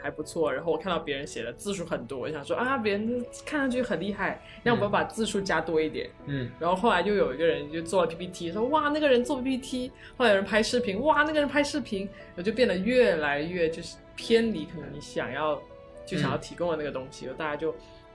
[0.00, 6.10] 还不错，然后我看到别人写的字数很多，我想说啊，别人看上去很厉害，那我们把字数加多一点。
[6.26, 15.60] 嗯然后后来就有一个人就做了 PPT，说哇那个人做 PPT，后来有人拍视频，哇那个人拍视频，然后就变得越来越就是偏离可能你想要
[16.04, 17.74] 就想要提供的那个东西，大家就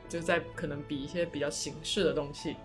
[0.10, 2.58] 就在可能比一些比较形式的东西，就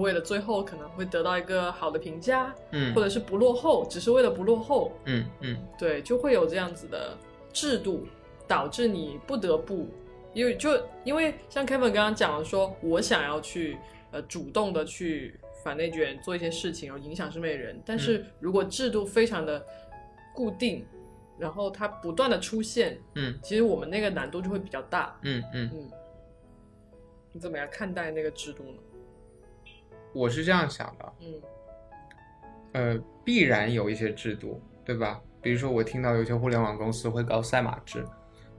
[0.00, 7.16] 为了最后可能会得到一个好的评价，嗯或者是不落后，只是为了不落后，嗯嗯对，就会有这样子的
[7.52, 8.06] 制度，
[8.46, 9.88] 导致你不得不，
[10.32, 10.70] 因为就
[11.04, 13.76] 因为像 Kevin 刚刚讲的说，我想要去
[14.10, 19.64] 呃主动的去反内卷做一些事情，然后影响身边的人，但是如果制度非常的
[20.34, 20.86] 固定，
[21.38, 25.18] 然后它不断的出现，嗯其实我们那个难度就会比较大。
[25.22, 25.90] 嗯嗯，嗯，
[27.32, 28.78] 你怎么样看待那个制度呢？
[30.12, 31.34] 我是这样想的，嗯
[32.72, 35.20] 呃，必然有一些制度，对吧？
[35.40, 38.04] 比如说我听到有些互联网公司会搞赛马制，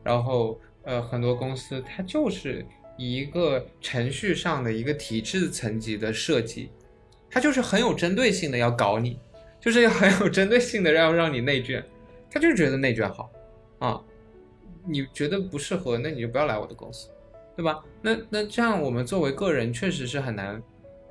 [0.04, 2.66] 然后呃，很多公司它就是
[2.98, 6.70] 一个程序上的一个体制层级的设计，
[7.30, 9.20] 它就是很有针对性的要搞你，
[9.60, 11.84] 就是要很有针对性的要让你内卷，
[12.30, 13.32] 他就觉得内卷好
[13.80, 14.02] 啊，
[14.86, 17.10] 你觉得不适合，那你就不要来我的公司，
[17.56, 17.84] 对吧？
[18.02, 20.62] 那那这样我们作为个人确实是很难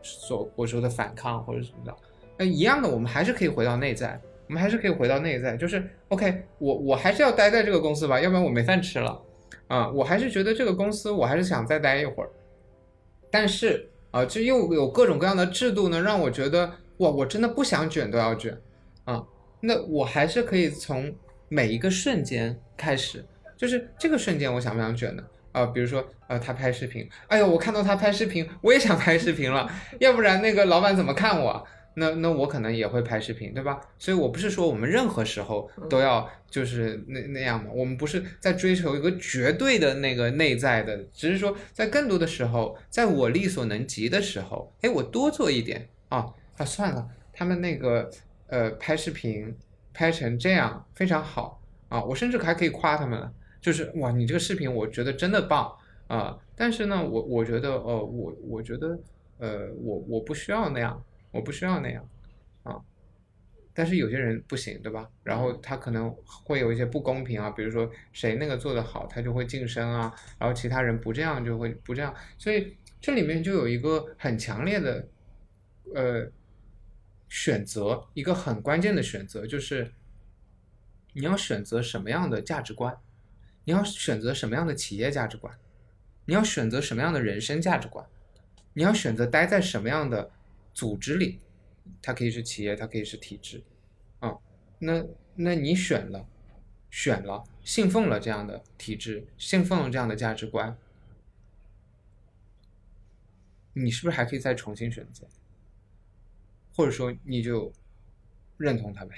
[0.03, 1.97] 所我说的反抗或者什么的。
[2.37, 9.21] 那一样的，我们还是可以回到内在，我们还是可以回到内在，就是 OK，我我还是要待在这个公司吧，要不然我没饭吃了
[9.69, 12.29] 啊、我还是觉得这个公司，我还是想再待一会儿。
[13.31, 18.55] 但是啊，这又有各种各样的制度呢，让我觉得哇，我真的不想卷都要卷
[19.05, 19.25] 啊。
[19.61, 21.11] 那我还是可以从
[21.49, 23.25] 每一个瞬间开始，
[23.57, 25.23] 就是这个瞬间我想不想卷呢？
[25.53, 31.63] 啊，比如说呃，他拍视频，哎呦，我看到他拍视频，我也想拍视频了， 要不然那个老板怎么看我啊？
[31.95, 33.79] 那那我可能也会拍视频，对吧？
[33.99, 46.27] 所以我不是说我们任何时候都要就是那那样嘛，我们不是在追求一个绝对的那个内在的，只是说在更多的时候，在我力所能及的时候，哎，我多做一点啊
[46.57, 48.11] 啊，算了，他们那个
[48.47, 49.55] 呃拍视频
[49.93, 53.31] 拍成这样非常好啊，我甚至还可以夸他们了，
[53.63, 55.75] 就是哇，你这个视频我觉得真的棒
[56.09, 58.99] 啊，但是呢，我我觉得呃，我我觉得
[59.39, 61.03] 呃，我我不需要那样。
[61.35, 62.07] 我不需要那样，
[62.63, 62.77] 啊，
[63.73, 65.09] 但是有些人不行，对吧？
[65.25, 75.09] 然后他可能会有一些不公平啊，比如说谁那个做得好，他就会晋升啊，然后其他人不这样就会不这样，所以这里面就有一个很强烈的，
[75.95, 76.31] 呃，
[77.31, 79.91] 选择，一个很关键的选择，就是
[81.15, 82.95] 你要选择什么样的价值观，
[83.65, 85.59] 你要选择什么样的企业价值观，
[86.27, 88.07] 你要选择什么样的人生价值观，
[88.75, 90.31] 你要选择待在什么样的。
[90.75, 91.39] 组织里，
[92.01, 93.63] 它可以是企业，它可以是体制，
[94.21, 94.39] 啊，
[94.79, 95.05] 那
[95.35, 96.27] 那你选了，
[96.91, 100.75] 选了，信奉了这样的体制，信奉了这样的价值观，
[103.75, 105.29] 你是不是还可以再重新选择？
[106.75, 107.71] 或者说你就
[108.57, 109.15] 认同他呗？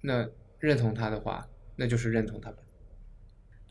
[0.00, 0.26] 那
[0.60, 1.46] 认同他的话，
[1.76, 2.61] 那就是认同他呗。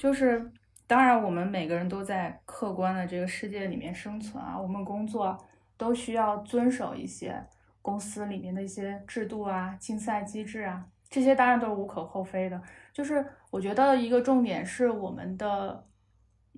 [0.02, 0.52] 就是，
[0.88, 5.38] 当然我们每个人都在客观的这个世界里面生存啊，我们工作。
[5.78, 7.44] 都需要遵守一些
[7.82, 12.62] 公司里面的一些制度啊、竞赛机制啊，这些当然都是无可厚非的。
[12.94, 15.88] 就是我觉得一个重点是我们的，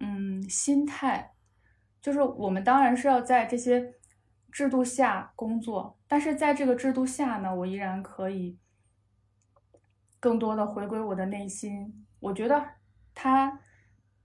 [0.02, 1.32] 嗯，心态，
[2.02, 3.94] 就是我们当然是要在这些
[4.52, 8.60] 制度下工作，但是在这个制度下呢，我依然可以
[10.20, 12.06] 更多的回归我的内心。
[12.20, 12.62] 我觉得
[13.14, 13.60] 它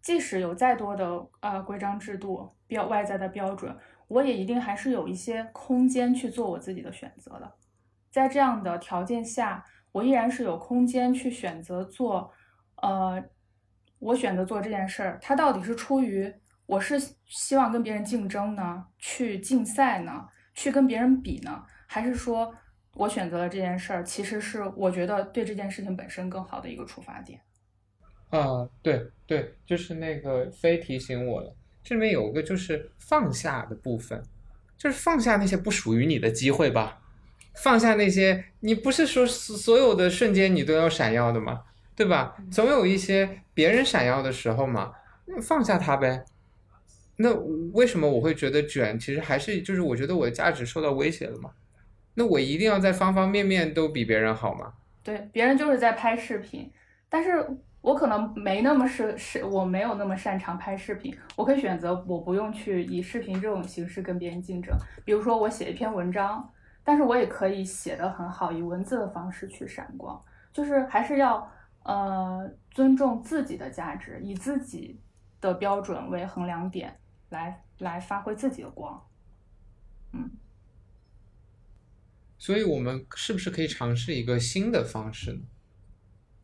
[0.01, 3.76] 即使有再多的呃规章制度、标外在的标准。
[4.09, 7.53] 我也一定还是有一些空间去做我自己的选择的，
[8.11, 9.62] 在这样的条件下，
[9.93, 12.32] 我依然是有空间去选择做，
[12.76, 13.22] 呃，
[13.99, 16.32] 我选择做这件事儿，它到底是出于
[16.64, 22.55] 我是希望跟别人竞争呢，去竞赛呢，去跟别人比呢，还是说
[22.95, 27.39] 我选择了这件事儿，其实是我觉得对这件事情本身更好的一个出发点。
[28.30, 31.54] 啊，对对，就是那个飞提醒我了。
[31.82, 34.22] 这里面有个就是放下的部分，
[34.76, 37.00] 就是放下那些不属于你的机会吧，
[37.54, 41.64] 放下那些你不是说所有的瞬间你都要闪耀的吗，
[41.96, 42.36] 对吧？
[42.50, 44.92] 总有一些别人闪耀的时候嘛，
[45.42, 46.24] 放下它呗。
[47.16, 47.34] 那
[47.72, 48.98] 为什么我会觉得卷？
[48.98, 51.50] 其实还是就是我觉得我的价值受到威胁了嘛。
[52.14, 54.74] 那我一定要在方方面面都比别人好吗？
[55.02, 56.70] 对，别人就是在拍视频，
[57.08, 57.44] 但是
[57.80, 64.76] 我可能没那么是是，我没有那么擅长拍视频，我可以选择我不用去以视频这种形式跟别人竞争。
[65.04, 66.48] 比如说我写一篇文章，
[66.82, 70.20] 但是我也可以写得很好，以文字的方式去闪光，
[70.52, 71.50] 就是还是要
[71.84, 75.00] 呃尊重自己的价值，以自己
[75.40, 76.98] 的标准为衡量点。
[77.30, 79.06] 来来发挥自己的光，
[80.14, 80.30] 嗯，
[82.38, 85.40] 所以我们是不是可以尝试一个新的方式呢？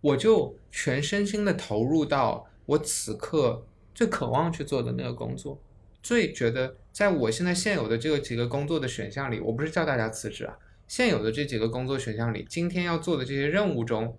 [0.04, 5.58] 我就全身心的投入到我此刻最渴望去做的那个工作，
[6.02, 10.54] 最觉得在我现在现有的这个几个工作的选项里，我不是叫大家辞职啊，
[10.86, 14.14] 现有的这几个工作选项里，今天要做的这些任务中，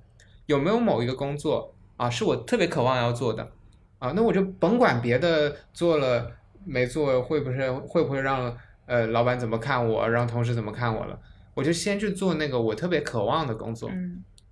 [0.47, 3.51] 有没有某一个工作啊，是我特别渴望要做的
[3.99, 4.11] 啊？
[4.15, 6.31] 那我就甭管别的做了。
[6.67, 8.57] 没做会不会会不会让
[8.87, 11.19] 呃老板怎么看我，让同事怎么看我了？
[11.53, 13.87] 我就先去做那个我特别渴望的工作，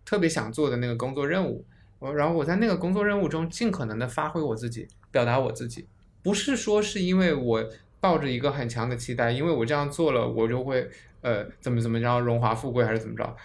[0.06, 1.66] 特别想做的那个工作任务。
[2.00, 5.88] 我然后我在那个工作任务中尽可能的发挥我自己，表达我自己。
[6.22, 10.90] 不是说是因为我抱着一个很强的期待，因为我这样做了我就会
[11.22, 13.36] 呃怎么怎么着荣华富贵还是怎么着，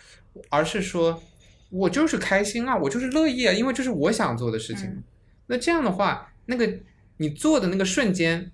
[0.49, 1.23] 而是说
[1.71, 5.03] 我就是开心啊，我就是乐意啊，因为这是我想做的事情。
[5.47, 6.81] 那这样的话，那个
[7.19, 8.51] 你做的那个瞬间。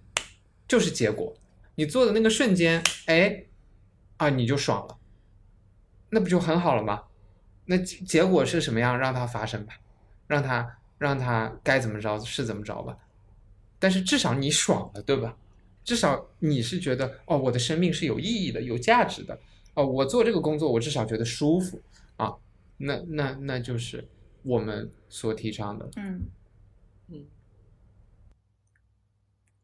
[0.66, 1.36] 就是结果，
[1.74, 3.44] 你做的那个瞬间，哎，
[4.16, 4.96] 啊，你就爽了，
[6.09, 7.02] 那不就很好了吗？
[7.66, 9.74] 那结果是什么样，让它发生吧，
[10.26, 12.98] 让它让它该怎么着是怎么着吧。
[13.78, 15.36] 但是至少你爽了，对吧？
[15.84, 19.38] 至少你是觉得，哦，我的生命是有意义的，有价值的，
[19.74, 21.80] 哦，我做这个工作，我至少觉得舒服
[22.16, 22.34] 啊。
[22.78, 24.08] 那那那就是
[24.42, 26.22] 我们所提倡的，嗯
[27.08, 27.26] 嗯。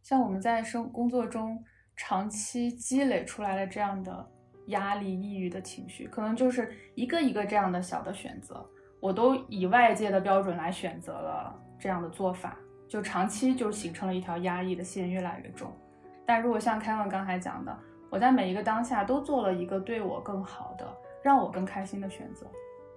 [0.03, 1.64] 像我们在生工作中
[1.96, 4.30] 长期积累出来的这样的
[4.71, 8.68] 压力、抑郁的情绪，可能就是一个一个这样的小的选择，
[8.99, 12.57] 我都以外界的标准来选择了这样的做法，
[12.89, 15.71] 就长期就形成了一条压抑的线，越来越重。
[16.27, 20.87] 但如果像凯文刚才讲的，我在每一个当下都做了一个对我更好的、
[21.23, 22.47] 让我更开心的选择，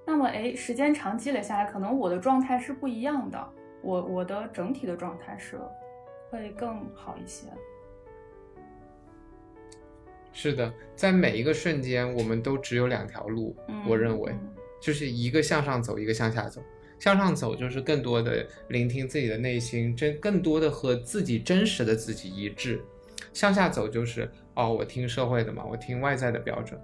[0.07, 3.49] 那么诶，时间长积累下来，可能我的状态是不一样的，
[3.82, 5.59] 我我的整体的状态是。
[6.34, 7.45] 会更好一些。
[10.34, 13.55] 是的，在每一个瞬间，我们都只有两条路。
[13.88, 14.34] 我认为，
[14.81, 16.61] 就是一个向上走，一个向下走。
[16.99, 22.81] 向上走就是更多的聆听自己的内心，真更多的和自己真实的自己一致。
[23.34, 26.79] 向下走就是哦，我听社会的嘛，我听外在的标准，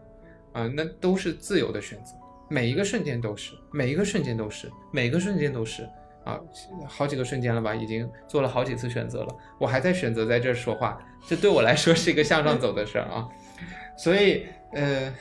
[0.51, 2.13] 啊，那都是自由的选择。
[2.49, 5.87] 每一个瞬间都是，每一个瞬间都是，每一个瞬间都是。
[6.29, 6.39] 啊，
[6.87, 13.27] 好几个瞬间了吧，已经做了好几次选择了，我还在选择在这说话，这对我来说是一个向上走的事儿啊，
[13.97, 15.11] 所以呃，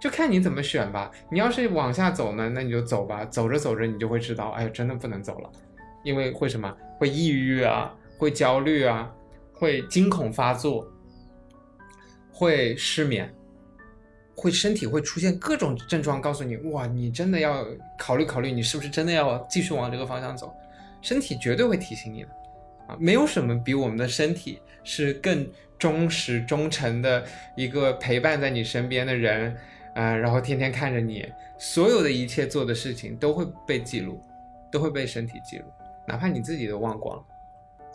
[0.00, 1.10] 就看你怎么选吧。
[1.30, 5.50] 你要是往下走呢，那你就走吧，走着走着你就会知道，哎呀，真的不能走了，
[6.04, 6.72] 因为会什么？
[6.98, 9.10] 会抑郁啊，会焦虑啊，
[9.52, 10.86] 会惊恐发作，
[12.32, 13.32] 会失眠。
[14.36, 17.66] 会身体会出现各种症状，告诉你哇，你真的要
[17.96, 20.54] 考虑考虑，你是不是真的要继续往这个方向走？
[21.00, 22.28] 身体绝对会提醒你的，
[22.88, 27.24] 啊，没有什么比我们的身体是更忠实忠诚的
[27.54, 29.56] 一个陪伴在你身边的人，
[29.94, 31.26] 啊，然后天天看着你，
[31.58, 34.20] 所有的一切做的事情都会被记录，
[34.70, 35.64] 都会被身体记录，
[36.06, 37.24] 哪怕你自己都忘光了。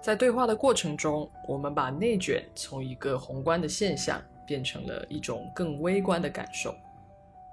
[0.02, 4.20] 在对话的过程中，我们把内卷从一个宏观的现象。
[4.52, 6.76] 变成了一种更微观的感受。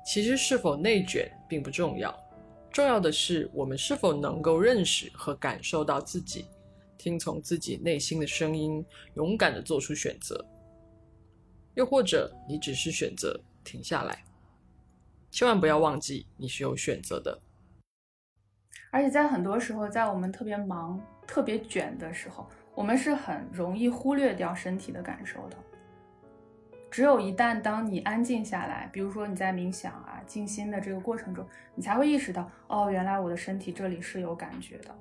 [0.05, 2.13] 其实是否内卷并不重要，
[2.73, 6.47] 重要的是我们是否能够认识和感受到自己，
[6.97, 8.85] 听从自己内心的声音，
[9.15, 10.45] 勇敢的做出选择。
[11.75, 14.25] 又或者你只是选择停下来，
[15.31, 17.39] 千万不要忘记你是有选择的。
[18.91, 25.57] 而且在很多时候，在我们特别忙、特别卷的时候，我们是很容易忽略掉身体的感受的。
[26.91, 34.95] 只有一旦当你安静下来，比如说你在冥想啊、静心的这个过程中，你才会意识到，哦，原来我的身体这里是有感觉的。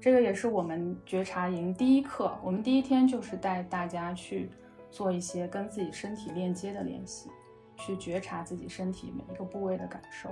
[0.00, 4.48] 这个也是我们觉察营第一课，我们第一天就是带大家去
[4.90, 7.28] 做一些跟自己身体链接的练习，
[7.76, 10.30] 去觉察自己身体每一个部位的感受。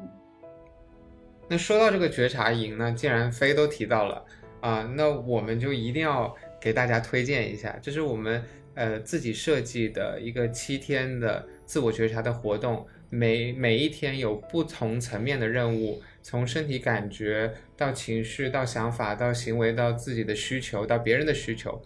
[0.00, 0.08] 嗯，
[1.48, 4.24] 那说到这个觉察营呢，既然飞都提到了
[4.62, 8.42] 啊，那我们就一定要给大家推荐一下，这是我们。
[8.78, 21.82] 呃，自己设计的一个七天的自我觉察的活动，每每一天有不同层面的任务，从身体感觉到情绪，到想法，到行为，到自己的需求，到别人的需求，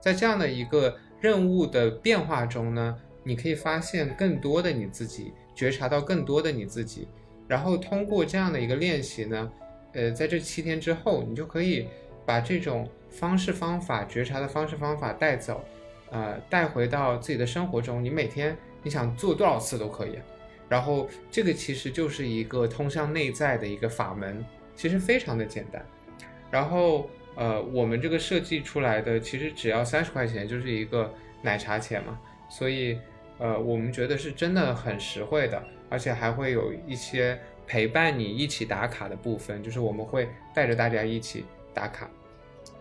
[0.00, 7.08] 在这样的一个任务的变化中呢，你可以发现更多的你自己，觉察到更多的你自己，
[7.48, 9.52] 然后通过这样的一个练习呢，
[9.94, 11.88] 呃，在这七天之后，你就可以
[12.24, 15.64] 把这种方式方法觉察的方式方法带走。
[16.10, 20.18] 呃，带回到自己的生活中，你每天你想做多少次都可以。
[20.68, 25.84] 然后这个其实就是一个通向内在的一个法门，其实非常的简单。
[26.50, 31.12] 然后呃，我们这个设计出来的其实只要三十块钱，就是一个
[31.42, 32.18] 奶茶钱嘛。
[32.48, 32.98] 所以
[33.38, 42.08] 呃，我们觉得是真的很实惠的，而且还会有一些陪伴你一起打卡的部分，就是我们会带着大家一起打卡，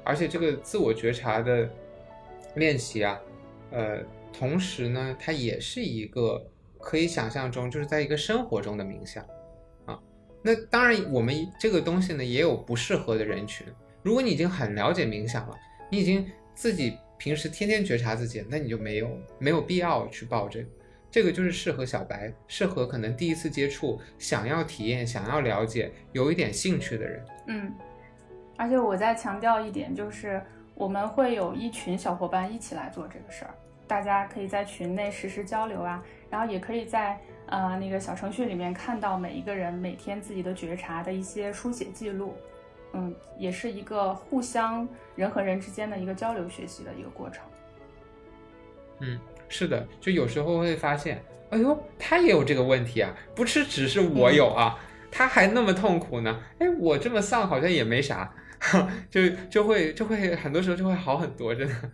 [0.04, 1.68] 而且这个自我觉察的。
[2.56, 3.20] 练习啊，
[3.72, 4.00] 呃，
[4.32, 6.46] 同时呢，它也是一个
[6.80, 9.26] 可以想象中，就是在一个生活中的冥想
[9.86, 10.00] 啊。
[10.42, 13.68] 那当然，我们这个东西呢，也有不适合的人群。
[14.04, 15.56] 如果你已经很了解冥想了，
[15.90, 19.10] 你已经自己平时天天觉察自己，那你就没有
[19.40, 20.68] 没有必要去报这个。
[21.12, 27.26] 这个就是适合小白，适合可能第一次接触、想要体验、想要了解、有一点兴趣的人。
[27.48, 27.74] 嗯，
[28.58, 30.42] 而且我再强调一点，就是。
[30.76, 33.54] 我们会有一群小伙伴一起来做这个事儿，
[33.88, 42.36] 大家可以在群内实时交流啊，然后也可以在呃那个小程序里面看到每一个人每天自己的觉察的一些书写记录，
[42.92, 47.42] 嗯，也是一个互相人和人之间的一个交流学习的一个过程。
[49.00, 54.78] 嗯，是的，就有时候会发现，哎呦，他也有这个问题啊，不是只是我有啊，
[55.10, 58.30] 他还那么痛苦呢，哎，我这么丧好像也没啥。
[59.10, 61.74] 就就会就会很多时候就会好很多，真的。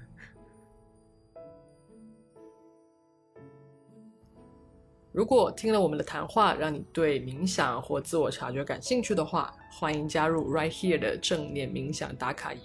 [5.12, 12.62] 如果听了我们的谈话，让你对冥想或自我察觉感兴趣的话，欢迎加入 Right Here 的正念冥想打卡营。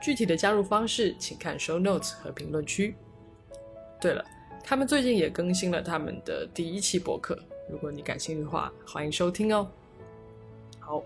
[0.00, 2.96] 具体的加入方式，请看 Show Notes 和评论区。
[4.00, 4.24] 对了，
[4.64, 7.38] 他们最近也更新了他们的第一期博客，
[7.70, 9.70] 如果你感兴趣的话，欢迎收听哦。
[10.78, 11.02] 好，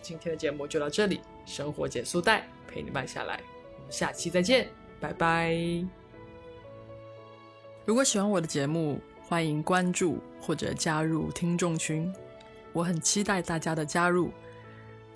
[0.00, 1.20] 今天的节目就到这里。
[1.44, 3.40] 生活减速带陪你慢下来，
[3.78, 4.68] 我们下期再见，
[5.00, 5.54] 拜拜。
[7.84, 12.12] 如果喜欢我的节目，欢迎关注或者加入听众群，
[12.72, 14.30] 我很期待大家的加入，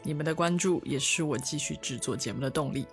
[0.03, 2.87] 你们的关注也是我继续制作节目的动力。